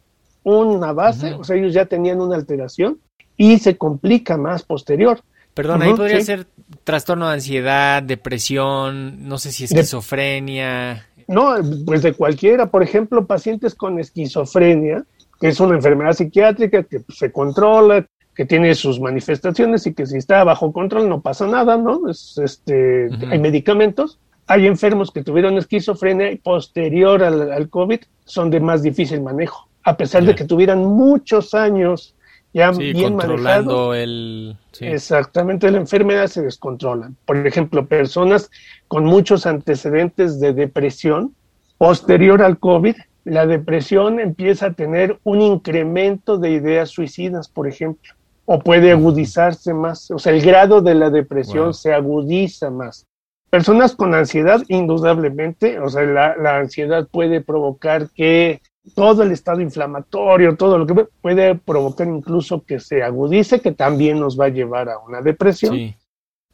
una 0.43 0.93
base, 0.93 1.34
o 1.34 1.43
sea, 1.43 1.55
ellos 1.55 1.74
ya 1.74 1.86
tenían 1.86 2.20
una 2.20 2.36
alteración 2.36 3.00
y 3.38 3.60
se 3.60 3.77
complica 3.77 4.38
más 4.38 4.63
posterior. 4.63 5.22
Perdón, 5.53 5.81
ahí 5.81 5.93
podría 5.93 6.22
ser 6.22 6.48
trastorno 6.84 7.27
de 7.27 7.34
ansiedad, 7.34 8.01
depresión, 8.01 9.27
no 9.27 9.38
sé 9.38 9.51
si 9.51 9.65
esquizofrenia. 9.65 11.08
no, 11.27 11.55
pues 11.86 12.01
de 12.01 12.13
cualquiera, 12.13 12.67
por 12.67 12.84
ejemplo, 12.84 13.25
pacientes 13.25 13.75
con 13.75 14.00
esquizofrenia, 14.00 15.03
que 15.39 15.50
es 15.50 15.60
una 15.60 15.75
enfermedad 15.75 16.13
psiquiátrica 16.13 16.84
que 16.84 17.01
se 17.10 17.31
controla, 17.31 18.05
que 18.36 18.46
tiene 18.46 18.74
sus 18.75 19.00
manifestaciones 19.00 19.86
y 19.88 19.93
que 19.93 20.05
si 20.05 20.17
está 20.17 20.43
bajo 20.43 20.72
control 20.72 21.10
no 21.10 21.22
pasa 21.22 21.48
nada, 21.48 21.77
¿no? 21.77 22.10
Es, 22.10 22.38
este, 22.38 23.10
Hay 23.29 23.39
medicamentos, 23.39 24.20
hay 24.51 24.67
enfermos 24.67 25.12
que 25.12 25.24
tuvieron 25.24 25.58
esquizofrenia 25.58 26.29
y 26.29 26.36
posterior 26.36 27.24
al, 27.24 27.70
COVID 27.70 28.00
son 28.25 28.50
de 28.50 28.60
más 28.60 28.84
difícil 28.84 29.22
manejo, 29.22 29.70
a 29.84 29.96
pesar 29.96 30.25
de 30.25 30.36
que 30.36 30.43
tuvieran 30.43 30.84
muchos 30.84 31.53
años 31.53 32.15
ya 32.53 32.72
bien 32.72 33.15
manejando 33.15 33.93
el 33.93 34.58
exactamente 34.81 35.72
la 35.72 35.77
enfermedad 35.77 36.27
se 36.27 36.41
descontrolan. 36.41 37.15
Por 37.25 37.48
ejemplo, 37.48 37.86
personas 37.86 38.51
con 38.89 39.05
muchos 39.05 39.46
antecedentes 39.46 40.41
de 40.41 40.51
depresión 40.51 41.34
posterior 41.77 42.41
al 42.41 42.60
COVID, 42.60 42.96
la 43.24 43.48
depresión 43.48 44.20
empieza 44.20 44.67
a 44.67 44.74
tener 44.74 45.17
un 45.24 45.41
incremento 45.41 46.38
de 46.38 46.51
ideas 46.51 46.89
suicidas, 46.89 47.48
por 47.48 47.70
ejemplo, 47.70 48.13
o 48.43 48.60
puede 48.60 48.91
agudizarse 48.91 49.74
más, 49.74 50.12
o 50.12 50.20
sea, 50.20 50.34
el 50.34 50.41
grado 50.41 50.81
de 50.81 50.96
la 50.96 51.10
depresión 51.10 51.74
se 51.74 51.93
agudiza 51.93 52.70
más. 52.70 53.08
Personas 53.51 53.98
con 53.98 54.15
ansiedad, 54.15 54.63
indudablemente, 54.70 55.77
o 55.81 55.89
sea, 55.89 56.03
la, 56.03 56.58
ansiedad 56.58 57.05
puede 57.12 57.41
provocar 57.41 58.10
que 58.15 58.62
todo 58.96 59.24
el 59.24 59.34
estado 59.34 59.60
inflamatorio, 59.60 60.55
todo 60.55 60.77
lo 60.77 60.88
que 60.88 61.05
puede 61.22 61.55
provocar 61.55 62.08
incluso 62.08 62.63
que 62.63 62.79
se 62.79 63.03
agudice, 63.03 63.60
que 63.60 63.74
también 63.74 64.22
nos 64.22 64.39
va 64.39 64.46
a 64.46 64.50
llevar 64.50 64.88
a 64.88 65.00
una 65.00 65.22
depresión. 65.22 65.93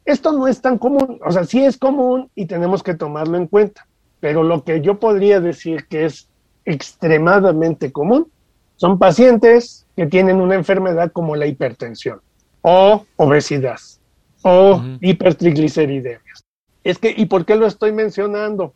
Esto 0.04 0.32
no 0.32 0.48
es 0.48 0.60
tan 0.60 0.76
común, 0.76 1.20
o 1.24 1.30
sea, 1.30 1.44
sí 1.44 1.64
es 1.64 1.78
común 1.78 2.32
y 2.34 2.46
tenemos 2.46 2.82
que 2.82 2.94
tomarlo 2.94 3.38
en 3.38 3.46
cuenta, 3.46 3.86
pero 4.18 4.42
lo 4.42 4.64
que 4.64 4.80
yo 4.80 4.98
podría 4.98 5.38
decir 5.38 5.86
que 5.86 6.04
es 6.04 6.28
extremadamente 6.64 7.92
común 7.92 8.26
son 8.74 8.98
pacientes 8.98 9.86
que 9.94 10.06
tienen 10.06 10.40
una 10.40 10.56
enfermedad 10.56 11.12
como 11.12 11.36
la 11.36 11.46
hipertensión 11.46 12.20
o 12.62 13.06
obesidad 13.14 13.78
o 14.42 14.82
hipertrigliceridemias. 15.00 16.47
Es 16.84 16.98
que, 16.98 17.12
¿y 17.16 17.26
por 17.26 17.44
qué 17.44 17.56
lo 17.56 17.66
estoy 17.66 17.92
mencionando? 17.92 18.72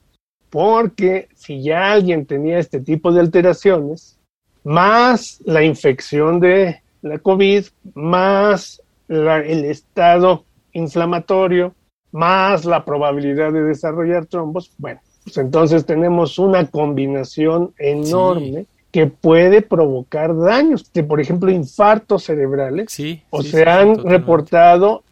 Porque 0.50 1.28
si 1.34 1.62
ya 1.62 1.92
alguien 1.92 2.26
tenía 2.26 2.58
este 2.58 2.80
tipo 2.80 3.12
de 3.12 3.20
alteraciones, 3.20 4.18
más 4.64 5.40
la 5.44 5.64
infección 5.64 6.40
de 6.40 6.82
la 7.00 7.18
COVID, 7.18 7.64
más 7.94 8.82
el 9.08 9.64
estado 9.64 10.44
inflamatorio, 10.72 11.74
más 12.12 12.64
la 12.64 12.84
probabilidad 12.84 13.52
de 13.52 13.62
desarrollar 13.62 14.26
trombos, 14.26 14.70
bueno, 14.78 15.00
pues 15.24 15.36
entonces 15.38 15.84
tenemos 15.86 16.38
una 16.38 16.66
combinación 16.66 17.72
enorme 17.78 18.66
que 18.90 19.06
puede 19.06 19.62
provocar 19.62 20.36
daños, 20.36 20.88
que 20.90 21.02
por 21.02 21.20
ejemplo 21.20 21.50
infartos 21.50 22.24
cerebrales, 22.24 22.92
sí, 22.92 23.22
o 23.30 23.42
se 23.42 23.64
han 23.68 23.98
reportado 23.98 25.02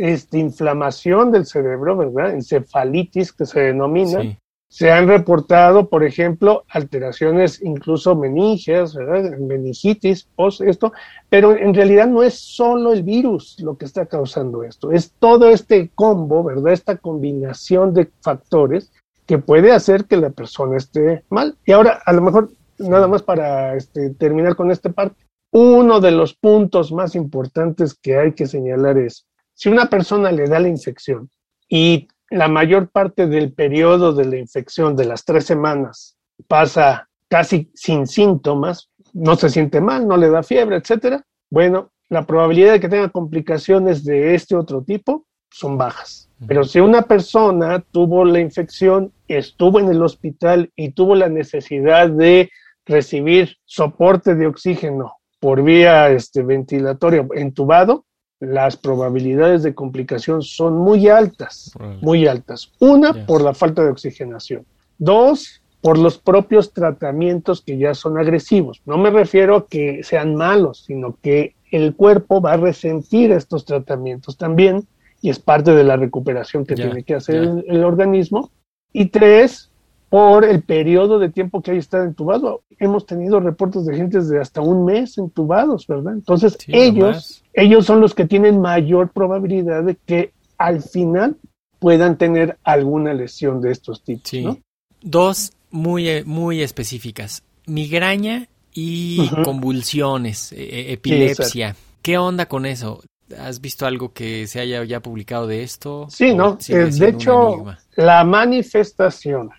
este, 0.00 0.38
inflamación 0.38 1.30
del 1.30 1.44
cerebro, 1.44 1.94
¿verdad? 1.94 2.32
Encefalitis 2.32 3.32
que 3.32 3.44
se 3.44 3.60
denomina, 3.60 4.36
Se 4.72 4.90
han 4.92 5.08
reportado, 5.08 5.88
por 5.88 6.04
ejemplo, 6.04 6.64
alteraciones 6.68 7.60
incluso 7.60 8.14
meningias, 8.14 8.94
¿verdad? 8.94 9.36
meningitis, 9.38 10.28
post 10.36 10.60
esto, 10.60 10.92
pero 11.28 11.56
en 11.56 11.74
realidad 11.74 12.06
no 12.06 12.22
es 12.22 12.34
solo 12.34 12.92
el 12.92 13.02
virus 13.02 13.58
lo 13.58 13.76
que 13.76 13.84
está 13.84 14.06
causando 14.06 14.62
esto, 14.62 14.92
es 14.92 15.12
todo 15.18 15.50
este 15.50 15.90
combo, 15.92 16.44
¿verdad? 16.44 16.72
Esta 16.72 16.96
combinación 16.96 17.92
de 17.92 18.08
factores 18.20 18.92
que 19.26 19.38
puede 19.38 19.72
hacer 19.72 20.04
que 20.04 20.16
la 20.16 20.30
persona 20.30 20.76
esté 20.76 21.24
mal. 21.28 21.56
Y 21.66 21.72
ahora, 21.72 22.00
a 22.06 22.12
lo 22.12 22.22
mejor, 22.22 22.50
nada 22.78 23.06
más 23.08 23.22
para 23.22 23.74
este, 23.76 24.10
terminar 24.10 24.54
con 24.54 24.70
esta 24.70 24.90
parte, 24.90 25.16
uno 25.52 26.00
de 26.00 26.12
los 26.12 26.34
puntos 26.34 26.92
más 26.92 27.16
importantes 27.16 27.94
que 28.00 28.16
hay 28.16 28.32
que 28.32 28.46
señalar 28.46 28.98
es, 28.98 29.26
si 29.60 29.68
una 29.68 29.90
persona 29.90 30.32
le 30.32 30.46
da 30.46 30.58
la 30.58 30.68
infección 30.68 31.28
y 31.68 32.08
la 32.30 32.48
mayor 32.48 32.88
parte 32.88 33.26
del 33.26 33.52
periodo 33.52 34.14
de 34.14 34.24
la 34.24 34.38
infección 34.38 34.96
de 34.96 35.04
las 35.04 35.26
tres 35.26 35.44
semanas 35.44 36.16
pasa 36.48 37.10
casi 37.28 37.70
sin 37.74 38.06
síntomas, 38.06 38.88
no 39.12 39.36
se 39.36 39.50
siente 39.50 39.82
mal, 39.82 40.08
no 40.08 40.16
le 40.16 40.30
da 40.30 40.42
fiebre, 40.42 40.76
etcétera, 40.76 41.26
bueno, 41.50 41.90
la 42.08 42.24
probabilidad 42.24 42.72
de 42.72 42.80
que 42.80 42.88
tenga 42.88 43.10
complicaciones 43.10 44.02
de 44.02 44.34
este 44.34 44.56
otro 44.56 44.82
tipo 44.82 45.26
son 45.50 45.76
bajas. 45.76 46.30
Pero 46.48 46.64
si 46.64 46.80
una 46.80 47.02
persona 47.02 47.84
tuvo 47.90 48.24
la 48.24 48.40
infección, 48.40 49.12
estuvo 49.28 49.78
en 49.78 49.90
el 49.90 50.02
hospital 50.02 50.72
y 50.74 50.92
tuvo 50.92 51.14
la 51.14 51.28
necesidad 51.28 52.08
de 52.08 52.50
recibir 52.86 53.58
soporte 53.66 54.34
de 54.36 54.46
oxígeno 54.46 55.16
por 55.38 55.62
vía 55.62 56.08
este, 56.08 56.42
ventilatoria 56.42 57.26
entubado, 57.34 58.06
las 58.40 58.76
probabilidades 58.76 59.62
de 59.62 59.74
complicación 59.74 60.42
son 60.42 60.78
muy 60.78 61.08
altas, 61.08 61.72
muy 62.00 62.26
altas. 62.26 62.72
Una, 62.78 63.26
por 63.26 63.42
la 63.42 63.52
falta 63.52 63.84
de 63.84 63.90
oxigenación. 63.90 64.64
Dos, 64.98 65.60
por 65.82 65.98
los 65.98 66.18
propios 66.18 66.72
tratamientos 66.72 67.62
que 67.62 67.78
ya 67.78 67.94
son 67.94 68.18
agresivos. 68.18 68.80
No 68.86 68.98
me 68.98 69.10
refiero 69.10 69.56
a 69.56 69.66
que 69.66 70.02
sean 70.02 70.34
malos, 70.34 70.84
sino 70.86 71.16
que 71.22 71.54
el 71.70 71.94
cuerpo 71.94 72.40
va 72.40 72.54
a 72.54 72.56
resentir 72.56 73.30
estos 73.30 73.64
tratamientos 73.64 74.36
también 74.36 74.86
y 75.22 75.30
es 75.30 75.38
parte 75.38 75.74
de 75.74 75.84
la 75.84 75.96
recuperación 75.96 76.64
que 76.64 76.74
tiene 76.74 77.02
que 77.02 77.14
hacer 77.14 77.64
el, 77.66 77.84
organismo. 77.84 78.50
Y 78.92 79.06
tres, 79.06 79.69
por 80.10 80.44
el 80.44 80.62
periodo 80.62 81.20
de 81.20 81.30
tiempo 81.30 81.62
que 81.62 81.70
hay 81.70 81.78
estado 81.78 82.04
entubado. 82.04 82.64
Hemos 82.80 83.06
tenido 83.06 83.38
reportes 83.38 83.86
de 83.86 83.96
gente 83.96 84.20
de 84.20 84.40
hasta 84.40 84.60
un 84.60 84.84
mes 84.84 85.16
entubados, 85.16 85.86
¿verdad? 85.86 86.14
Entonces, 86.14 86.58
ellos, 86.66 87.44
ellos 87.54 87.86
son 87.86 88.00
los 88.00 88.12
que 88.12 88.26
tienen 88.26 88.60
mayor 88.60 89.12
probabilidad 89.12 89.84
de 89.84 89.94
que 89.94 90.32
al 90.58 90.82
final 90.82 91.36
puedan 91.78 92.18
tener 92.18 92.58
alguna 92.64 93.14
lesión 93.14 93.60
de 93.60 93.70
estos 93.70 94.02
tipos. 94.02 94.32
¿no? 94.34 94.58
Dos 95.00 95.52
muy, 95.70 96.08
eh, 96.08 96.24
muy 96.24 96.60
específicas. 96.60 97.44
Migraña 97.66 98.48
y 98.74 99.28
convulsiones, 99.44 100.50
e, 100.52 100.62
e, 100.62 100.92
epilepsia. 100.92 101.76
¿Qué 102.02 102.18
onda 102.18 102.46
con 102.46 102.66
eso? 102.66 103.00
¿Has 103.38 103.60
visto 103.60 103.86
algo 103.86 104.12
que 104.12 104.48
se 104.48 104.58
haya 104.58 104.82
ya 104.82 104.98
publicado 104.98 105.46
de 105.46 105.62
esto? 105.62 106.08
Sí, 106.10 106.34
no. 106.34 106.58
Eh, 106.68 106.90
de 106.90 107.08
hecho, 107.10 107.64
la 107.94 108.24
manifestación 108.24 109.50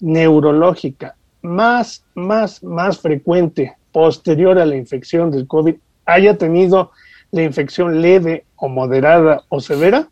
neurológica 0.00 1.16
más, 1.42 2.04
más, 2.14 2.62
más 2.62 2.98
frecuente 2.98 3.76
posterior 3.92 4.58
a 4.58 4.66
la 4.66 4.76
infección 4.76 5.30
del 5.30 5.46
COVID 5.46 5.76
haya 6.06 6.36
tenido 6.36 6.92
la 7.30 7.42
infección 7.42 8.00
leve 8.02 8.44
o 8.56 8.68
moderada 8.68 9.44
o 9.48 9.60
severa 9.60 10.08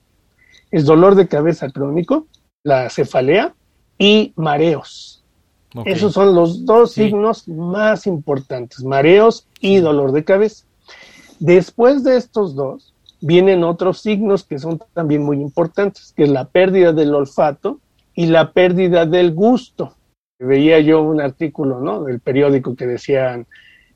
es 0.71 0.85
dolor 0.85 1.14
de 1.14 1.28
cabeza 1.28 1.71
crónico, 1.71 2.26
la 2.62 2.90
cefalea 2.90 3.54
y 3.99 4.33
mareos. 4.37 5.25
Esos 5.85 6.14
son 6.14 6.35
los 6.35 6.64
dos 6.64 6.92
signos 6.92 7.47
más 7.49 8.07
importantes, 8.07 8.83
mareos 8.83 9.47
y 9.61 9.78
dolor 9.78 10.12
de 10.12 10.25
cabeza. 10.25 10.64
Después 11.38 12.04
de 12.04 12.16
estos 12.16 12.54
dos, 12.54 12.95
vienen 13.21 13.64
otros 13.64 14.00
signos 14.00 14.45
que 14.45 14.59
son 14.59 14.80
también 14.92 15.23
muy 15.23 15.40
importantes, 15.40 16.12
que 16.16 16.25
es 16.25 16.30
la 16.30 16.47
pérdida 16.47 16.92
del 16.92 17.14
olfato 17.14 17.80
y 18.18 18.26
la 18.26 18.50
pérdida 18.50 19.07
del 19.07 19.33
gusto. 19.33 19.94
Veía 20.40 20.81
yo 20.81 21.02
un 21.02 21.20
artículo 21.20 21.78
¿no? 21.78 22.02
del 22.02 22.18
periódico 22.18 22.74
que 22.74 22.85
decían, 22.85 23.46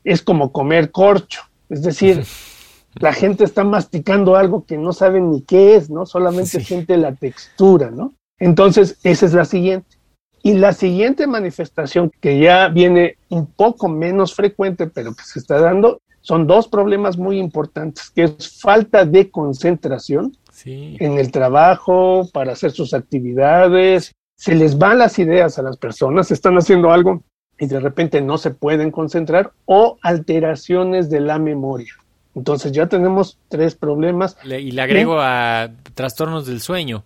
es 0.05 0.23
como 0.23 0.53
comer 0.53 0.93
corcho, 0.93 1.43
es 1.69 1.83
decir, 1.83 2.23
la 3.01 3.13
gente 3.13 3.43
está 3.43 3.65
masticando 3.65 4.37
algo 4.37 4.65
que 4.65 4.79
no 4.79 4.93
saben 4.93 5.33
ni 5.33 5.43
qué 5.43 5.75
es, 5.75 5.91
¿no? 5.91 6.07
Solamente 6.07 6.61
siente 6.61 6.97
la 6.99 7.17
textura, 7.17 7.91
¿no? 7.91 8.15
Entonces, 8.39 8.97
esa 9.03 9.27
es 9.27 9.35
la 9.35 9.45
siguiente. 9.45 9.97
Y 10.45 10.53
la 10.53 10.73
siguiente 10.73 11.27
manifestación 11.27 12.13
que 12.21 12.39
ya 12.39 12.69
viene 12.69 13.17
un 13.29 13.47
poco 13.47 13.89
menos 13.89 14.37
frecuente, 14.37 14.87
pero 14.87 15.15
que 15.15 15.25
se 15.25 15.41
está 15.41 15.59
dando, 15.59 16.01
son 16.21 16.47
dos 16.47 16.69
problemas 16.69 17.19
muy 17.19 17.41
importantes, 17.41 18.09
que 18.09 18.23
es 18.23 18.61
falta 18.61 19.05
de 19.05 19.33
concentración 19.33 20.37
en 20.65 21.19
el 21.19 21.31
trabajo, 21.31 22.29
para 22.33 22.53
hacer 22.53 22.73
sus 22.73 22.95
actividades, 22.95 24.13
se 24.37 24.55
les 24.55 24.79
van 24.79 24.99
las 24.99 25.19
ideas 25.19 25.59
a 25.59 25.63
las 25.63 25.77
personas, 25.77 26.31
están 26.31 26.57
haciendo 26.57 26.91
algo 26.91 27.23
y 27.59 27.67
de 27.67 27.81
repente 27.81 28.21
no 28.21 28.39
se 28.39 28.51
pueden 28.51 28.91
concentrar, 28.91 29.53
o 29.67 29.99
alteraciones 30.03 31.11
de 31.11 31.21
la 31.21 31.39
memoria. 31.39 31.95
Entonces 32.35 32.73
ya 32.73 32.89
tenemos 32.89 33.39
tres 33.49 33.75
problemas. 33.75 34.37
y 34.45 34.73
le 34.73 34.83
agrego 34.83 35.21
a 35.21 35.71
trastornos 35.95 36.47
del 36.47 36.61
sueño, 36.61 37.05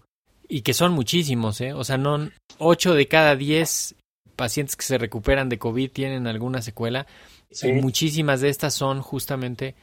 y 0.49 0.63
que 0.63 0.73
son 0.73 0.93
muchísimos, 0.93 1.61
¿eh? 1.61 1.73
O 1.75 1.85
sea, 1.85 1.99
no, 1.99 2.31
ocho 2.59 2.95
de 2.95 3.09
cada 3.09 3.37
diez 3.37 3.97
pacientes 4.37 4.77
que 4.77 4.85
se 4.85 4.97
recuperan 4.97 5.49
de 5.49 5.59
COVID 5.59 5.91
tienen 5.91 6.27
alguna 6.27 6.63
secuela 6.63 7.07
muchísimas 7.81 8.41
de 8.41 8.49
estas 8.49 8.75
son 8.75 9.01
justamente 9.03 9.75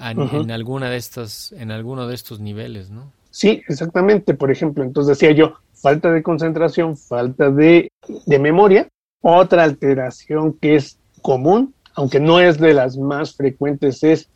en, 0.00 0.50
alguna 0.50 0.90
de 0.90 0.96
estas, 0.96 1.52
en 1.52 1.70
alguno 1.70 2.06
de 2.06 2.14
estos 2.14 2.40
niveles, 2.40 2.90
¿no? 2.90 3.12
Sí, 3.30 3.62
exactamente. 3.68 4.34
Por 4.34 4.50
ejemplo, 4.50 4.82
entonces 4.82 5.18
decía 5.18 5.34
yo, 5.34 5.54
falta 5.74 6.10
de 6.10 6.22
concentración, 6.22 6.96
falta 6.96 7.50
de, 7.50 7.90
de 8.26 8.38
memoria. 8.38 8.88
Otra 9.22 9.64
alteración 9.64 10.54
que 10.54 10.76
es 10.76 10.98
común, 11.22 11.74
aunque 11.94 12.20
no 12.20 12.40
es 12.40 12.58
de 12.58 12.74
las 12.74 12.96
más 12.96 13.34
frecuentes, 13.34 14.02
es 14.02 14.28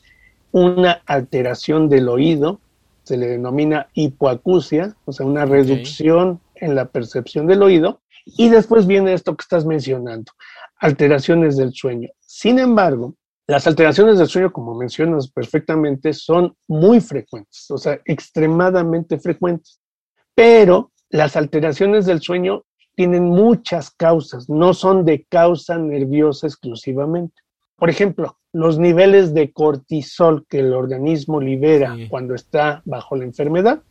una 0.53 1.03
alteración 1.07 1.89
del 1.89 2.09
oído, 2.09 2.61
se 3.03 3.17
le 3.17 3.27
denomina 3.27 3.89
hipoacusia, 3.95 4.95
o 5.05 5.13
sea, 5.13 5.27
una 5.27 5.45
reducción 5.45 6.41
en 6.55 6.75
la 6.75 6.87
percepción 6.87 7.47
del 7.47 7.63
oído. 7.63 8.01
Y 8.25 8.49
después 8.49 8.87
viene 8.87 9.13
esto 9.13 9.37
que 9.37 9.43
estás 9.43 9.67
mencionando, 9.67 10.33
alteraciones 10.79 11.57
del 11.57 11.75
sueño. 11.75 12.09
Sin 12.21 12.59
embargo, 12.59 13.15
las 13.47 13.67
alteraciones 13.67 14.19
del 14.19 14.29
sueño, 14.29 14.53
como 14.53 14.75
mencionas 14.75 15.31
perfectamente, 15.31 16.13
son 16.13 16.57
muy 16.67 17.01
frecuentes, 17.01 17.71
o 17.71 17.77
sea, 17.77 18.01
extremadamente 18.05 19.19
frecuentes. 19.19 19.81
Pero 20.35 20.93
las 21.11 21.37
alteraciones 21.37 22.07
del 22.07 22.21
sueño 22.21 22.65
tienen 22.97 23.25
muchas 23.25 23.91
causas, 23.91 24.49
no 24.49 24.73
son 24.73 25.05
de 25.05 25.25
causa 25.29 25.77
nerviosa 25.79 26.47
exclusivamente. 26.47 27.35
Por 27.77 27.91
ejemplo, 27.91 28.39
los 28.53 28.79
niveles 28.79 29.35
de 29.35 29.53
cortisol 29.53 30.47
que 30.49 30.61
el 30.61 30.73
organismo 30.73 31.41
libera 31.41 31.97
cuando 32.09 32.35
está 32.35 32.83
bajo 32.85 33.17
la 33.17 33.25
enfermedad 33.25 33.83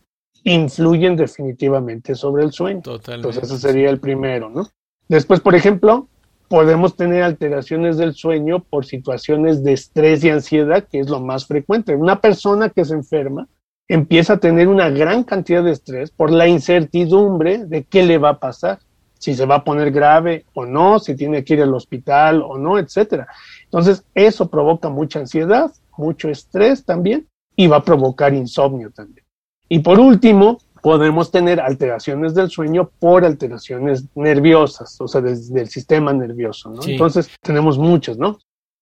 influyen 0.46 1.16
definitivamente 1.16 2.16
sobre 2.16 2.44
el 2.44 2.52
sueño. 2.52 2.82
Totalmente. 2.82 3.28
Entonces 3.28 3.52
ese 3.52 3.68
sería 3.68 3.90
el 3.90 4.00
primero, 4.00 4.50
¿no? 4.50 4.68
Después, 5.08 5.42
por 5.42 5.54
ejemplo, 5.54 6.08
podemos 6.54 6.96
tener 6.96 7.24
alteraciones 7.24 7.98
del 7.98 8.14
sueño 8.14 8.60
por 8.60 8.86
situaciones 8.86 9.64
de 9.64 9.74
estrés 9.74 10.24
y 10.24 10.30
ansiedad, 10.30 10.88
que 10.88 11.00
es 11.00 11.10
lo 11.10 11.20
más 11.20 11.48
frecuente. 11.48 11.96
Una 11.96 12.22
persona 12.22 12.70
que 12.70 12.86
se 12.86 12.94
enferma 12.94 13.48
empieza 13.88 14.34
a 14.34 14.38
tener 14.38 14.68
una 14.68 14.92
gran 14.92 15.24
cantidad 15.24 15.64
de 15.64 15.72
estrés 15.72 16.12
por 16.12 16.30
la 16.30 16.48
incertidumbre 16.48 17.66
de 17.66 17.86
qué 17.86 18.04
le 18.04 18.20
va 18.20 18.30
a 18.30 18.40
pasar, 18.40 18.78
si 19.18 19.34
se 19.34 19.48
va 19.48 19.56
a 19.56 19.64
poner 19.64 19.90
grave 19.90 20.46
o 20.54 20.64
no, 20.64 21.00
si 21.00 21.16
tiene 21.16 21.44
que 21.44 21.56
ir 21.56 21.64
al 21.64 21.74
hospital 21.74 22.44
o 22.44 22.60
no, 22.60 22.78
etcétera. 22.78 23.26
Entonces, 23.64 24.06
eso 24.14 24.48
provoca 24.48 24.90
mucha 24.90 25.22
ansiedad, 25.22 25.72
mucho 25.98 26.30
estrés 26.30 26.86
también 26.86 27.26
y 27.56 27.66
va 27.66 27.78
a 27.78 27.84
provocar 27.84 28.32
insomnio 28.32 28.92
también. 28.92 29.26
Y 29.70 29.80
por 29.80 30.00
último, 30.00 30.60
podemos 30.84 31.32
tener 31.32 31.62
alteraciones 31.62 32.36
del 32.36 32.50
sueño 32.50 32.92
por 33.00 33.24
alteraciones 33.24 34.04
nerviosas, 34.16 35.00
o 35.00 35.08
sea, 35.08 35.22
del 35.22 35.70
sistema 35.70 36.12
nervioso, 36.12 36.72
¿no? 36.72 36.82
Entonces, 36.86 37.32
tenemos 37.42 37.78
muchas, 37.78 38.18
¿no? 38.18 38.38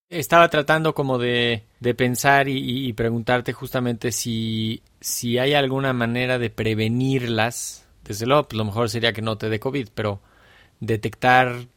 Estaba 0.09 0.49
tratando 0.49 0.95
como 0.95 1.19
de, 1.19 1.63
de 1.79 1.93
pensar 1.93 2.49
y, 2.49 2.91
preguntarte 2.93 3.53
justamente 3.53 4.11
si, 4.11 4.81
si 4.99 5.37
hay 5.37 5.53
alguna 5.53 5.93
manera 5.93 6.39
de 6.39 6.49
prevenirlas. 6.49 7.85
Desde 8.03 8.25
luego, 8.25 8.47
pues 8.47 8.57
lo 8.57 8.65
mejor 8.65 8.89
sería 8.89 9.13
que 9.13 9.21
no 9.21 9.37
te 9.37 9.49
dé 9.49 9.59
COVID, 9.59 9.89
pero 9.93 10.21
detectar 10.79 11.67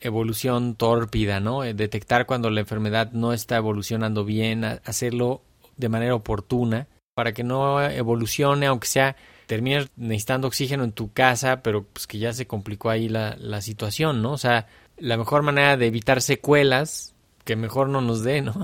evolución 0.00 0.74
tórpida, 0.74 1.38
¿no? 1.38 1.62
Eh, 1.62 1.74
detectar 1.74 2.26
cuando 2.26 2.50
la 2.50 2.60
enfermedad 2.60 3.12
no 3.12 3.32
está 3.32 3.58
evolucionando 3.58 4.24
bien, 4.24 4.64
hacerlo 4.64 5.42
de 5.76 5.88
manera 5.88 6.16
oportuna 6.16 6.88
para 7.14 7.32
que 7.32 7.44
no 7.44 7.80
evolucione, 7.80 8.66
aunque 8.66 8.88
sea 8.88 9.16
terminas 9.50 9.90
necesitando 9.96 10.46
oxígeno 10.46 10.84
en 10.84 10.92
tu 10.92 11.12
casa, 11.12 11.60
pero 11.60 11.82
pues 11.82 12.06
que 12.06 12.20
ya 12.20 12.32
se 12.32 12.46
complicó 12.46 12.88
ahí 12.88 13.08
la, 13.08 13.34
la 13.36 13.60
situación, 13.60 14.22
¿no? 14.22 14.30
O 14.30 14.38
sea, 14.38 14.68
la 14.96 15.16
mejor 15.16 15.42
manera 15.42 15.76
de 15.76 15.88
evitar 15.88 16.22
secuelas, 16.22 17.16
que 17.44 17.56
mejor 17.56 17.88
no 17.88 18.00
nos 18.00 18.22
dé, 18.22 18.42
¿no? 18.42 18.54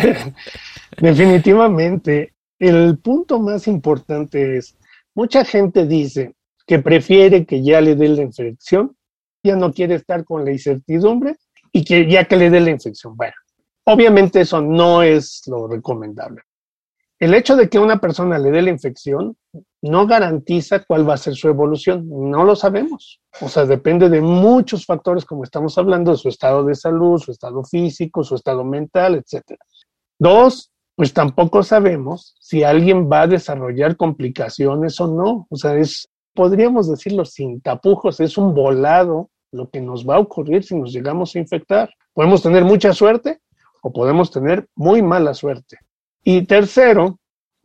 Definitivamente. 0.96 2.32
El 2.58 2.96
punto 2.96 3.38
más 3.38 3.68
importante 3.68 4.56
es, 4.56 4.74
mucha 5.14 5.44
gente 5.44 5.86
dice 5.86 6.34
que 6.66 6.78
prefiere 6.78 7.44
que 7.44 7.62
ya 7.62 7.82
le 7.82 7.94
dé 7.94 8.08
la 8.08 8.22
infección, 8.22 8.96
ya 9.42 9.56
no 9.56 9.74
quiere 9.74 9.96
estar 9.96 10.24
con 10.24 10.42
la 10.42 10.52
incertidumbre 10.52 11.36
y 11.70 11.84
que 11.84 12.10
ya 12.10 12.24
que 12.24 12.36
le 12.36 12.48
dé 12.48 12.60
la 12.60 12.70
infección. 12.70 13.14
Bueno, 13.14 13.34
obviamente 13.84 14.40
eso 14.40 14.62
no 14.62 15.02
es 15.02 15.42
lo 15.48 15.68
recomendable. 15.68 16.40
El 17.18 17.34
hecho 17.34 17.56
de 17.56 17.68
que 17.68 17.78
una 17.78 18.00
persona 18.00 18.38
le 18.38 18.50
dé 18.50 18.62
la 18.62 18.70
infección 18.70 19.36
no 19.82 20.06
garantiza 20.06 20.84
cuál 20.84 21.08
va 21.08 21.14
a 21.14 21.18
ser 21.18 21.34
su 21.34 21.48
evolución, 21.48 22.08
no 22.08 22.44
lo 22.44 22.56
sabemos. 22.56 23.20
O 23.40 23.48
sea, 23.48 23.64
depende 23.64 24.08
de 24.08 24.20
muchos 24.20 24.84
factores, 24.84 25.24
como 25.24 25.44
estamos 25.44 25.78
hablando, 25.78 26.10
de 26.10 26.16
su 26.16 26.28
estado 26.28 26.64
de 26.64 26.74
salud, 26.74 27.20
su 27.20 27.30
estado 27.30 27.62
físico, 27.64 28.24
su 28.24 28.34
estado 28.34 28.64
mental, 28.64 29.14
etc. 29.14 29.58
Dos, 30.18 30.72
pues 30.96 31.12
tampoco 31.12 31.62
sabemos 31.62 32.34
si 32.40 32.64
alguien 32.64 33.08
va 33.10 33.22
a 33.22 33.26
desarrollar 33.28 33.96
complicaciones 33.96 35.00
o 35.00 35.06
no. 35.06 35.46
O 35.48 35.56
sea, 35.56 35.76
es, 35.76 36.08
podríamos 36.34 36.90
decirlo 36.90 37.24
sin 37.24 37.60
tapujos, 37.60 38.18
es 38.20 38.36
un 38.36 38.54
volado 38.54 39.30
lo 39.52 39.70
que 39.70 39.80
nos 39.80 40.06
va 40.06 40.16
a 40.16 40.20
ocurrir 40.20 40.64
si 40.64 40.74
nos 40.74 40.92
llegamos 40.92 41.34
a 41.34 41.38
infectar. 41.38 41.90
Podemos 42.12 42.42
tener 42.42 42.64
mucha 42.64 42.92
suerte 42.92 43.40
o 43.82 43.92
podemos 43.92 44.30
tener 44.30 44.68
muy 44.74 45.02
mala 45.02 45.34
suerte. 45.34 45.78
Y 46.24 46.46
tercero, 46.46 47.20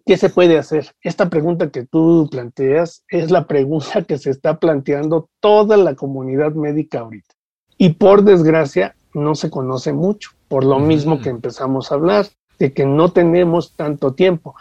¿qué 0.05 0.17
se 0.17 0.29
puede 0.29 0.57
hacer? 0.57 0.93
Esta 1.01 1.29
pregunta 1.29 1.69
que 1.69 1.85
tú 1.85 2.27
planteas 2.31 3.03
es 3.09 3.31
la 3.31 3.47
pregunta 3.47 4.03
que 4.03 4.17
se 4.17 4.29
está 4.29 4.59
planteando 4.59 5.29
toda 5.39 5.77
la 5.77 5.95
comunidad 5.95 6.53
médica 6.53 6.99
ahorita. 6.99 7.35
Y 7.77 7.93
por 7.93 8.23
desgracia, 8.23 8.95
no 9.13 9.35
se 9.35 9.49
conoce 9.49 9.93
mucho, 9.93 10.31
por 10.47 10.63
lo 10.63 10.79
mismo 10.79 11.21
que 11.21 11.29
empezamos 11.29 11.91
a 11.91 11.95
hablar, 11.95 12.27
de 12.59 12.73
que 12.73 12.85
no 12.85 13.11
tenemos 13.11 13.75
tanto 13.75 14.13
tiempo. 14.13 14.55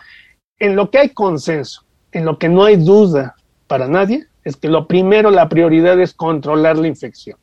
En 0.59 0.77
lo 0.77 0.91
que 0.91 0.99
hay 0.99 1.09
consenso, 1.11 1.85
en 2.13 2.25
lo 2.25 2.39
que 2.39 2.49
no 2.49 2.65
hay 2.65 2.77
duda 2.77 3.35
para 3.67 3.89
nadie, 3.89 4.27
es 4.45 4.57
que 4.57 4.69
lo 4.69 4.87
primero, 4.87 5.31
la 5.31 5.49
prioridad 5.49 6.01
es 6.01 6.15
controlar 6.15 6.77
la 6.79 6.89
infección, 6.89 7.39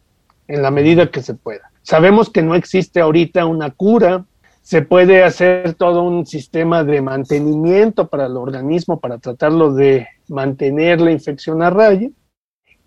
en 0.47 0.62
la 0.62 0.71
medida 0.71 1.09
que 1.12 1.21
se 1.21 1.33
pueda. 1.33 1.71
Sabemos 1.81 2.29
que 2.29 2.41
no 2.41 2.55
existe 2.55 2.99
ahorita 2.99 3.45
una 3.45 3.71
cura 3.71 4.25
se 4.69 4.84
puede 4.84 5.23
hacer 5.23 5.73
todo 5.73 6.03
un 6.03 6.27
sistema 6.27 6.84
de 6.84 7.01
mantenimiento 7.01 8.08
para 8.08 8.27
el 8.27 8.38
organismo 8.38 8.99
para 8.99 9.17
tratarlo 9.17 9.73
de 9.73 10.08
mantener 10.27 11.01
la 11.01 11.10
infección 11.10 11.63
a 11.63 11.71
raya 11.71 12.12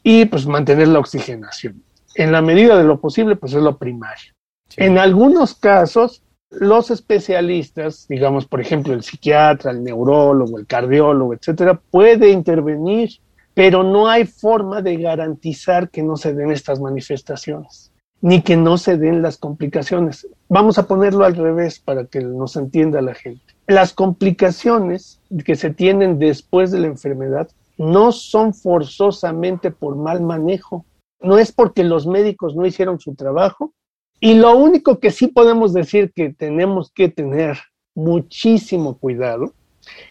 y 0.00 0.26
pues 0.26 0.46
mantener 0.46 0.86
la 0.86 1.00
oxigenación. 1.00 1.82
En 2.14 2.30
la 2.30 2.40
medida 2.40 2.78
de 2.78 2.84
lo 2.84 3.00
posible, 3.00 3.34
pues 3.34 3.54
es 3.54 3.62
lo 3.64 3.78
primario. 3.78 4.32
En 4.76 4.96
algunos 4.96 5.56
casos, 5.56 6.22
los 6.50 6.92
especialistas, 6.92 8.06
digamos, 8.08 8.46
por 8.46 8.60
ejemplo, 8.60 8.94
el 8.94 9.02
psiquiatra, 9.02 9.72
el 9.72 9.82
neurólogo, 9.82 10.60
el 10.60 10.68
cardiólogo, 10.68 11.34
etcétera, 11.34 11.82
puede 11.90 12.30
intervenir, 12.30 13.10
pero 13.54 13.82
no 13.82 14.06
hay 14.06 14.24
forma 14.24 14.82
de 14.82 14.98
garantizar 14.98 15.90
que 15.90 16.04
no 16.04 16.16
se 16.16 16.32
den 16.32 16.52
estas 16.52 16.78
manifestaciones 16.78 17.91
ni 18.22 18.40
que 18.40 18.56
no 18.56 18.78
se 18.78 18.96
den 18.96 19.20
las 19.20 19.36
complicaciones. 19.36 20.28
Vamos 20.48 20.78
a 20.78 20.86
ponerlo 20.86 21.24
al 21.24 21.34
revés 21.34 21.80
para 21.80 22.06
que 22.06 22.20
nos 22.20 22.54
entienda 22.56 23.02
la 23.02 23.14
gente. 23.14 23.42
Las 23.66 23.92
complicaciones 23.92 25.20
que 25.44 25.56
se 25.56 25.70
tienen 25.70 26.20
después 26.20 26.70
de 26.70 26.78
la 26.78 26.86
enfermedad 26.86 27.50
no 27.76 28.12
son 28.12 28.54
forzosamente 28.54 29.72
por 29.72 29.96
mal 29.96 30.22
manejo, 30.22 30.86
no 31.20 31.36
es 31.36 31.50
porque 31.50 31.82
los 31.82 32.06
médicos 32.06 32.54
no 32.54 32.64
hicieron 32.64 33.00
su 33.00 33.14
trabajo. 33.14 33.72
Y 34.20 34.34
lo 34.34 34.56
único 34.56 35.00
que 35.00 35.10
sí 35.10 35.26
podemos 35.26 35.72
decir 35.72 36.12
que 36.14 36.32
tenemos 36.32 36.92
que 36.92 37.08
tener 37.08 37.58
muchísimo 37.92 38.96
cuidado, 38.98 39.52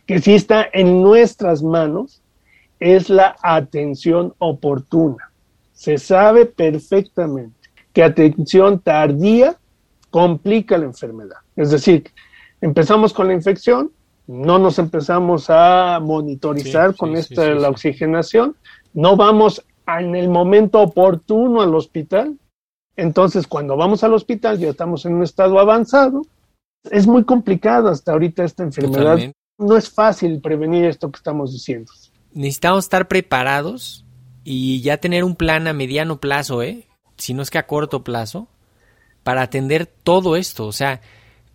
que 0.05 0.19
sí 0.19 0.33
está 0.33 0.67
en 0.73 1.01
nuestras 1.01 1.63
manos, 1.63 2.21
es 2.81 3.09
la 3.09 3.37
atención 3.41 4.33
oportuna. 4.37 5.31
Se 5.71 5.97
sabe 5.97 6.45
perfectamente 6.45 7.60
que 7.93 8.03
atención 8.03 8.79
tardía 8.79 9.57
complica 10.09 10.77
la 10.77 10.85
enfermedad. 10.85 11.37
Es 11.55 11.71
decir, 11.71 12.09
empezamos 12.59 13.13
con 13.13 13.27
la 13.27 13.33
infección, 13.33 13.91
no 14.27 14.59
nos 14.59 14.79
empezamos 14.79 15.49
a 15.49 15.99
monitorizar 16.01 16.95
con 16.95 17.15
esta 17.15 17.49
la 17.49 17.69
oxigenación, 17.69 18.55
no 18.93 19.15
vamos 19.15 19.65
en 19.87 20.15
el 20.15 20.29
momento 20.29 20.79
oportuno 20.79 21.61
al 21.61 21.75
hospital. 21.75 22.37
Entonces, 22.95 23.47
cuando 23.47 23.75
vamos 23.75 24.03
al 24.03 24.13
hospital 24.13 24.59
ya 24.59 24.69
estamos 24.69 25.05
en 25.05 25.15
un 25.15 25.23
estado 25.23 25.59
avanzado. 25.59 26.21
Es 26.89 27.07
muy 27.07 27.23
complicado 27.23 27.89
hasta 27.89 28.11
ahorita 28.11 28.43
esta 28.43 28.63
enfermedad. 28.63 29.19
No 29.57 29.77
es 29.77 29.89
fácil 29.89 30.41
prevenir 30.41 30.85
esto 30.85 31.11
que 31.11 31.17
estamos 31.17 31.51
diciendo. 31.53 31.91
Necesitamos 32.33 32.85
estar 32.85 33.07
preparados 33.07 34.05
y 34.43 34.81
ya 34.81 34.97
tener 34.97 35.23
un 35.23 35.35
plan 35.35 35.67
a 35.67 35.73
mediano 35.73 36.19
plazo, 36.19 36.63
¿eh? 36.63 36.87
Si 37.21 37.33
no 37.33 37.41
es 37.41 37.49
que 37.49 37.57
a 37.57 37.67
corto 37.67 38.03
plazo, 38.03 38.47
para 39.23 39.43
atender 39.43 39.85
todo 39.85 40.35
esto. 40.35 40.65
O 40.65 40.71
sea, 40.71 41.01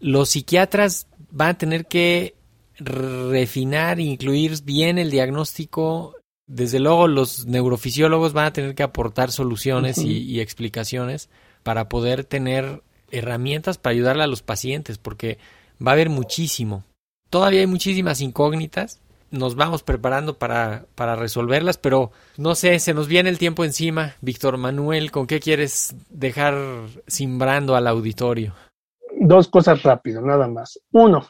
los 0.01 0.31
psiquiatras 0.31 1.09
van 1.31 1.51
a 1.51 1.59
tener 1.59 1.87
que 1.87 2.35
refinar, 2.79 4.01
incluir 4.01 4.63
bien 4.63 4.99
el 4.99 5.11
diagnóstico. 5.11 6.15
Desde 6.47 6.79
luego 6.79 7.09
los 7.09 7.47
neurofisiólogos 7.47 8.33
van 8.33 8.47
a 8.47 8.53
tener 8.53 8.75
que 8.75 8.83
aportar 8.83 9.33
soluciones 9.33 9.99
y, 9.99 10.19
y, 10.19 10.41
explicaciones 10.41 11.29
para 11.65 11.89
poder 11.89 12.25
tener 12.25 12.83
herramientas 13.11 13.79
para 13.79 13.95
ayudarle 13.95 14.23
a 14.23 14.29
los 14.29 14.43
pacientes, 14.43 14.99
porque 14.99 15.39
va 15.85 15.91
a 15.91 15.95
haber 15.95 16.09
muchísimo. 16.09 16.85
Todavía 17.31 17.61
hay 17.61 17.67
muchísimas 17.67 18.21
incógnitas 18.21 19.01
nos 19.31 19.57
vamos 19.57 19.83
preparando 19.83 20.39
para, 20.39 20.87
para 20.95 21.17
resolverlas, 21.17 21.79
pero 21.79 22.11
no 22.37 22.55
sé, 22.55 22.79
se 22.79 22.95
nos 22.95 23.09
viene 23.09 23.31
el 23.31 23.39
tiempo 23.39 23.65
encima. 23.65 24.15
Víctor 24.21 24.57
Manuel, 24.57 25.11
¿con 25.11 25.27
qué 25.27 25.41
quieres 25.41 25.95
dejar 26.11 26.55
simbrando 27.07 27.77
al 27.77 27.87
auditorio? 27.87 28.55
Dos 29.19 29.49
cosas 29.49 29.83
rápido, 29.83 30.21
nada 30.21 30.47
más. 30.47 30.79
Uno, 30.93 31.27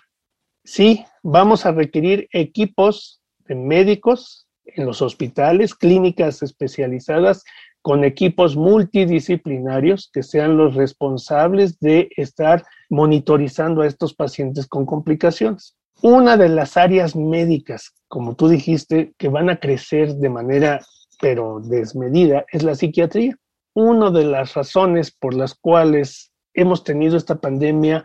sí, 0.65 1.05
vamos 1.23 1.67
a 1.67 1.73
requerir 1.73 2.29
equipos 2.33 3.21
de 3.47 3.55
médicos 3.55 4.47
en 4.65 4.85
los 4.85 5.01
hospitales, 5.03 5.75
clínicas 5.75 6.43
especializadas 6.43 7.45
con 7.83 8.03
equipos 8.03 8.57
multidisciplinarios 8.57 10.11
que 10.13 10.25
sean 10.25 10.57
los 10.57 10.75
responsables 10.75 11.79
de 11.79 12.09
estar 12.17 12.65
monitorizando 12.91 13.83
a 13.83 13.87
estos 13.87 14.13
pacientes 14.13 14.67
con 14.67 14.85
complicaciones. 14.87 15.77
Una 16.03 16.37
de 16.37 16.49
las 16.49 16.77
áreas 16.77 17.17
médicas, 17.17 17.95
como 18.09 18.35
tú 18.37 18.49
dijiste, 18.49 19.15
que 19.19 19.29
van 19.29 19.51
a 19.51 19.59
crecer 19.59 20.15
de 20.15 20.29
manera 20.29 20.81
pero 21.21 21.61
desmedida 21.61 22.45
es 22.53 22.63
la 22.63 22.75
psiquiatría. 22.75 23.37
Una 23.75 24.11
de 24.11 24.25
las 24.25 24.55
razones 24.55 25.11
por 25.11 25.35
las 25.35 25.55
cuales 25.55 26.31
hemos 26.55 26.85
tenido 26.85 27.17
esta 27.17 27.37
pandemia 27.37 28.05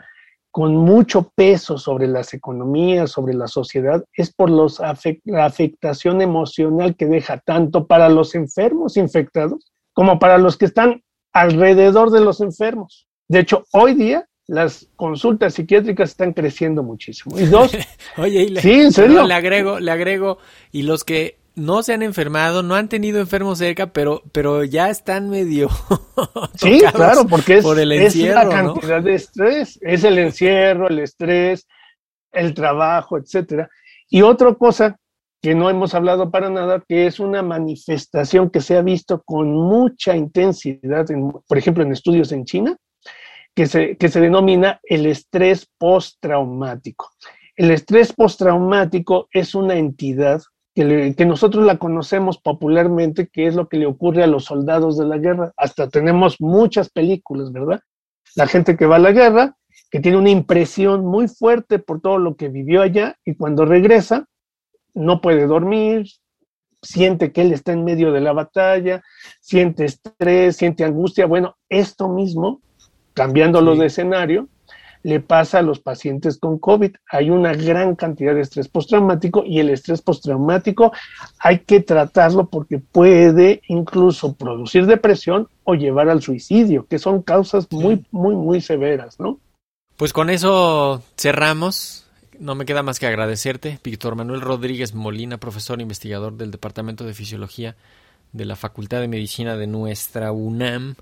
con 0.51 0.75
mucho 0.75 1.32
peso 1.34 1.77
sobre 1.77 2.08
las 2.08 2.34
economías, 2.34 3.12
sobre 3.12 3.34
la 3.34 3.47
sociedad, 3.47 4.04
es 4.13 4.34
por 4.34 4.49
la 4.49 5.45
afectación 5.45 6.21
emocional 6.21 6.95
que 6.97 7.06
deja 7.06 7.39
tanto 7.39 7.88
para 7.88 8.10
los 8.10 8.36
enfermos 8.36 8.97
infectados 8.97 9.71
como 9.93 10.19
para 10.19 10.38
los 10.38 10.58
que 10.58 10.65
están 10.65 11.01
alrededor 11.32 12.12
de 12.12 12.19
los 12.19 12.41
enfermos. 12.41 13.08
De 13.30 13.39
hecho, 13.39 13.63
hoy 13.71 13.93
día 13.93 14.27
las 14.47 14.88
consultas 14.95 15.54
psiquiátricas 15.54 16.12
están 16.12 16.34
creciendo 16.34 16.84
muchísimo. 16.84 17.39
Y 17.39 17.45
dos, 17.45 17.71
oye, 18.17 18.49
le, 18.49 18.62
sí, 18.62 18.71
en 18.71 18.91
serio. 18.91 19.25
Le 19.25 19.34
agrego, 19.34 19.80
le 19.80 19.91
agrego, 19.91 20.38
y 20.71 20.84
los 20.84 21.04
que 21.04 21.38
no 21.56 21.84
se 21.84 21.93
han 21.93 22.01
enfermado, 22.01 22.63
no 22.63 22.75
han 22.75 22.89
tenido 22.89 23.19
enfermos 23.19 23.60
cerca, 23.60 23.93
pero, 23.93 24.23
pero 24.32 24.63
ya 24.63 24.89
están 24.89 25.30
medio. 25.30 25.69
sí, 26.56 26.82
claro, 26.93 27.25
porque 27.27 27.58
es, 27.58 27.63
por 27.63 27.80
el 27.80 27.91
encierro, 27.91 28.41
es 28.41 28.47
la 28.47 28.54
cantidad 28.54 29.01
de 29.01 29.15
estrés, 29.15 29.80
es 29.82 30.04
el 30.04 30.17
encierro, 30.17 30.88
el 30.88 30.99
estrés, 30.99 31.67
el 32.32 32.54
trabajo, 32.54 33.17
etcétera. 33.17 33.69
Y 34.10 34.21
otra 34.21 34.54
cosa 34.56 34.97
que 35.41 35.56
no 35.56 35.69
hemos 35.69 35.93
hablado 35.95 36.30
para 36.30 36.49
nada, 36.49 36.84
que 36.88 37.08
es 37.08 37.19
una 37.19 37.41
manifestación 37.41 38.49
que 38.49 38.62
se 38.62 38.77
ha 38.77 38.82
visto 38.82 39.21
con 39.25 39.51
mucha 39.51 40.15
intensidad, 40.15 41.08
por 41.47 41.58
ejemplo, 41.58 41.84
en 41.84 41.91
estudios 41.91 42.32
en 42.32 42.45
China, 42.45 42.77
que 43.56 43.68
se, 43.68 43.98
que 43.98 44.10
se 44.10 44.22
denomina 44.22 44.80
el 44.84 45.06
estrés 45.06 45.70
postraumático. 45.78 47.12
El 47.56 47.72
estrés 47.72 48.14
postraumático 48.14 49.28
es 49.32 49.56
una 49.56 49.76
entidad 49.76 50.42
que, 50.74 51.14
que, 51.18 51.26
nosotros 51.26 51.66
la 51.66 51.78
conocemos 51.78 52.38
popularmente, 52.38 53.28
que 53.28 53.48
es 53.48 53.56
lo 53.56 53.68
que 53.68 53.78
le 53.78 53.86
ocurre 53.86 54.24
a 54.24 54.28
los 54.28 54.46
soldados 54.46 54.98
de 54.98 55.06
la 55.06 55.18
guerra. 55.18 55.52
Hasta 55.58 55.90
tenemos 55.90 56.40
muchas 56.40 56.90
películas, 56.90 57.52
¿verdad? 57.52 57.82
La 58.36 58.48
gente 58.48 58.78
que 58.78 58.86
va 58.86 58.96
a 58.96 59.00
la 59.00 59.12
guerra, 59.12 59.58
que 59.90 60.00
tiene 60.00 60.18
una 60.18 60.30
impresión 60.30 61.06
muy 61.06 61.28
fuerte 61.28 61.80
por 61.80 62.00
todo 62.00 62.18
lo 62.18 62.36
que 62.36 62.48
vivió 62.48 62.82
allá 62.82 63.18
y 63.26 63.36
cuando 63.36 63.66
regresa, 63.66 64.28
no 64.94 65.20
puede 65.20 65.46
dormir, 65.46 66.08
siente 66.82 67.32
que 67.32 67.42
él 67.42 67.54
está 67.54 67.74
en 67.74 67.84
medio 67.84 68.12
de 68.12 68.22
la 68.22 68.34
batalla, 68.34 69.04
siente 69.40 69.86
estrés, 69.86 70.56
siente 70.56 70.84
angustia. 70.84 71.26
Bueno, 71.26 71.58
esto 71.70 72.08
mismo, 72.10 72.62
cambiándolo 73.13 73.76
de 73.76 73.88
escenario, 73.88 74.47
le 75.04 75.19
pasa 75.19 75.60
a 75.60 75.62
los 75.62 75.80
pacientes 75.80 76.38
con 76.38 76.60
COVID. 76.60 76.95
Hay 77.10 77.30
una 77.30 77.54
gran 77.54 77.95
cantidad 77.95 78.36
de 78.36 78.41
estrés 78.41 78.67
postraumático 78.67 79.43
y 79.45 79.60
el 79.60 79.69
estrés 79.69 80.02
postraumático 80.02 80.91
hay 81.39 81.60
que 81.60 81.82
tratarlo 81.82 82.47
porque 82.47 82.80
puede 82.80 83.62
incluso 83.67 84.34
producir 84.34 84.86
depresión 84.86 85.47
o 85.63 85.76
llevar 85.76 86.10
al 86.10 86.21
suicidio, 86.21 86.86
que 86.88 87.00
son 87.00 87.21
causas 87.21 87.67
muy, 87.71 88.06
muy, 88.12 88.36
muy 88.36 88.62
severas, 88.62 89.19
¿no? 89.19 89.39
Pues 89.97 90.13
con 90.13 90.30
eso 90.30 91.02
cerramos. 91.17 92.08
No 92.39 92.56
me 92.56 92.65
queda 92.65 92.82
más 92.82 93.00
que 93.00 93.06
agradecerte, 93.06 93.80
Víctor 93.84 94.15
Manuel 94.15 94.41
Rodríguez 94.41 94.95
Molina, 94.95 95.38
profesor 95.38 95.78
e 95.78 95.84
investigador 95.84 96.34
del 96.34 96.50
Departamento 96.50 97.04
de 97.04 97.13
Fisiología 97.13 97.76
de 98.32 98.45
la 98.45 98.56
Facultad 98.56 99.00
de 99.00 99.08
Medicina 99.08 99.58
de 99.58 99.67
nuestra 99.67 100.32
UNAM. 100.32 100.95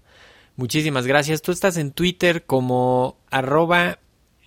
Muchísimas 0.59 1.07
gracias. 1.07 1.41
Tú 1.41 1.53
estás 1.53 1.77
en 1.77 1.93
Twitter 1.93 2.43
como 2.43 3.15
arroba 3.31 3.99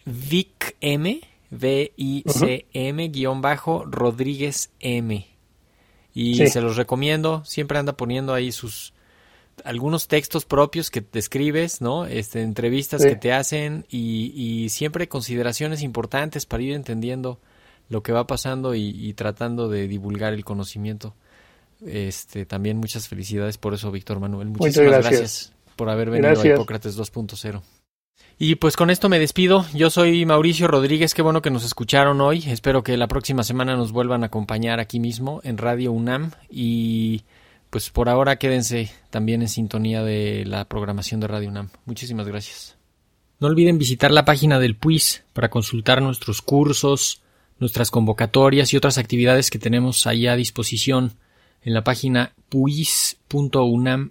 VicM, 0.04 1.22
V-I-C-M, 1.50 3.08
guion 3.08 3.40
bajo, 3.40 3.86
Rodríguez 3.86 4.72
M. 4.80 5.26
Y 6.12 6.46
se 6.48 6.60
los 6.60 6.76
recomiendo. 6.76 7.42
Siempre 7.46 7.78
anda 7.78 7.96
poniendo 7.96 8.34
ahí 8.34 8.52
sus 8.52 8.92
algunos 9.64 10.06
textos 10.06 10.44
propios 10.44 10.90
que 10.90 11.00
te 11.00 11.18
escribes, 11.18 11.80
¿no? 11.80 12.04
Este, 12.04 12.42
entrevistas 12.42 13.02
que 13.02 13.16
te 13.16 13.32
hacen 13.32 13.86
y, 13.88 14.34
y, 14.36 14.68
siempre 14.68 15.08
consideraciones 15.08 15.80
importantes 15.80 16.44
para 16.44 16.62
ir 16.62 16.74
entendiendo 16.74 17.40
lo 17.88 18.02
que 18.02 18.12
va 18.12 18.26
pasando 18.26 18.74
y, 18.74 19.14
tratando 19.14 19.70
de 19.70 19.88
divulgar 19.88 20.34
el 20.34 20.44
conocimiento. 20.44 21.14
Este, 21.86 22.44
también 22.44 22.76
muchas 22.76 23.08
felicidades 23.08 23.56
por 23.56 23.72
eso, 23.72 23.90
Víctor 23.90 24.20
Manuel. 24.20 24.48
Muchísimas 24.48 25.08
gracias 25.08 25.52
por 25.76 25.90
haber 25.90 26.10
venido 26.10 26.40
a 26.40 26.46
Hipócrates 26.46 26.98
2.0. 26.98 27.62
Y 28.38 28.56
pues 28.56 28.76
con 28.76 28.90
esto 28.90 29.08
me 29.08 29.18
despido. 29.18 29.64
Yo 29.74 29.90
soy 29.90 30.26
Mauricio 30.26 30.66
Rodríguez. 30.66 31.14
Qué 31.14 31.22
bueno 31.22 31.42
que 31.42 31.50
nos 31.50 31.64
escucharon 31.64 32.20
hoy. 32.20 32.44
Espero 32.48 32.82
que 32.82 32.96
la 32.96 33.06
próxima 33.06 33.44
semana 33.44 33.76
nos 33.76 33.92
vuelvan 33.92 34.22
a 34.22 34.26
acompañar 34.26 34.80
aquí 34.80 34.98
mismo 34.98 35.40
en 35.44 35.58
Radio 35.58 35.92
UNAM. 35.92 36.32
Y 36.50 37.22
pues 37.70 37.90
por 37.90 38.08
ahora 38.08 38.36
quédense 38.36 38.90
también 39.10 39.42
en 39.42 39.48
sintonía 39.48 40.02
de 40.02 40.44
la 40.44 40.64
programación 40.64 41.20
de 41.20 41.28
Radio 41.28 41.50
UNAM. 41.50 41.70
Muchísimas 41.84 42.26
gracias. 42.26 42.76
No 43.38 43.48
olviden 43.48 43.78
visitar 43.78 44.10
la 44.10 44.24
página 44.24 44.58
del 44.58 44.76
PUIS 44.76 45.24
para 45.32 45.50
consultar 45.50 46.02
nuestros 46.02 46.42
cursos, 46.42 47.22
nuestras 47.58 47.90
convocatorias 47.90 48.72
y 48.72 48.76
otras 48.76 48.98
actividades 48.98 49.50
que 49.50 49.58
tenemos 49.58 50.06
ahí 50.06 50.26
a 50.26 50.36
disposición 50.36 51.12
en 51.62 51.74
la 51.74 51.84
página 51.84 52.34
puis.unam 52.48 54.10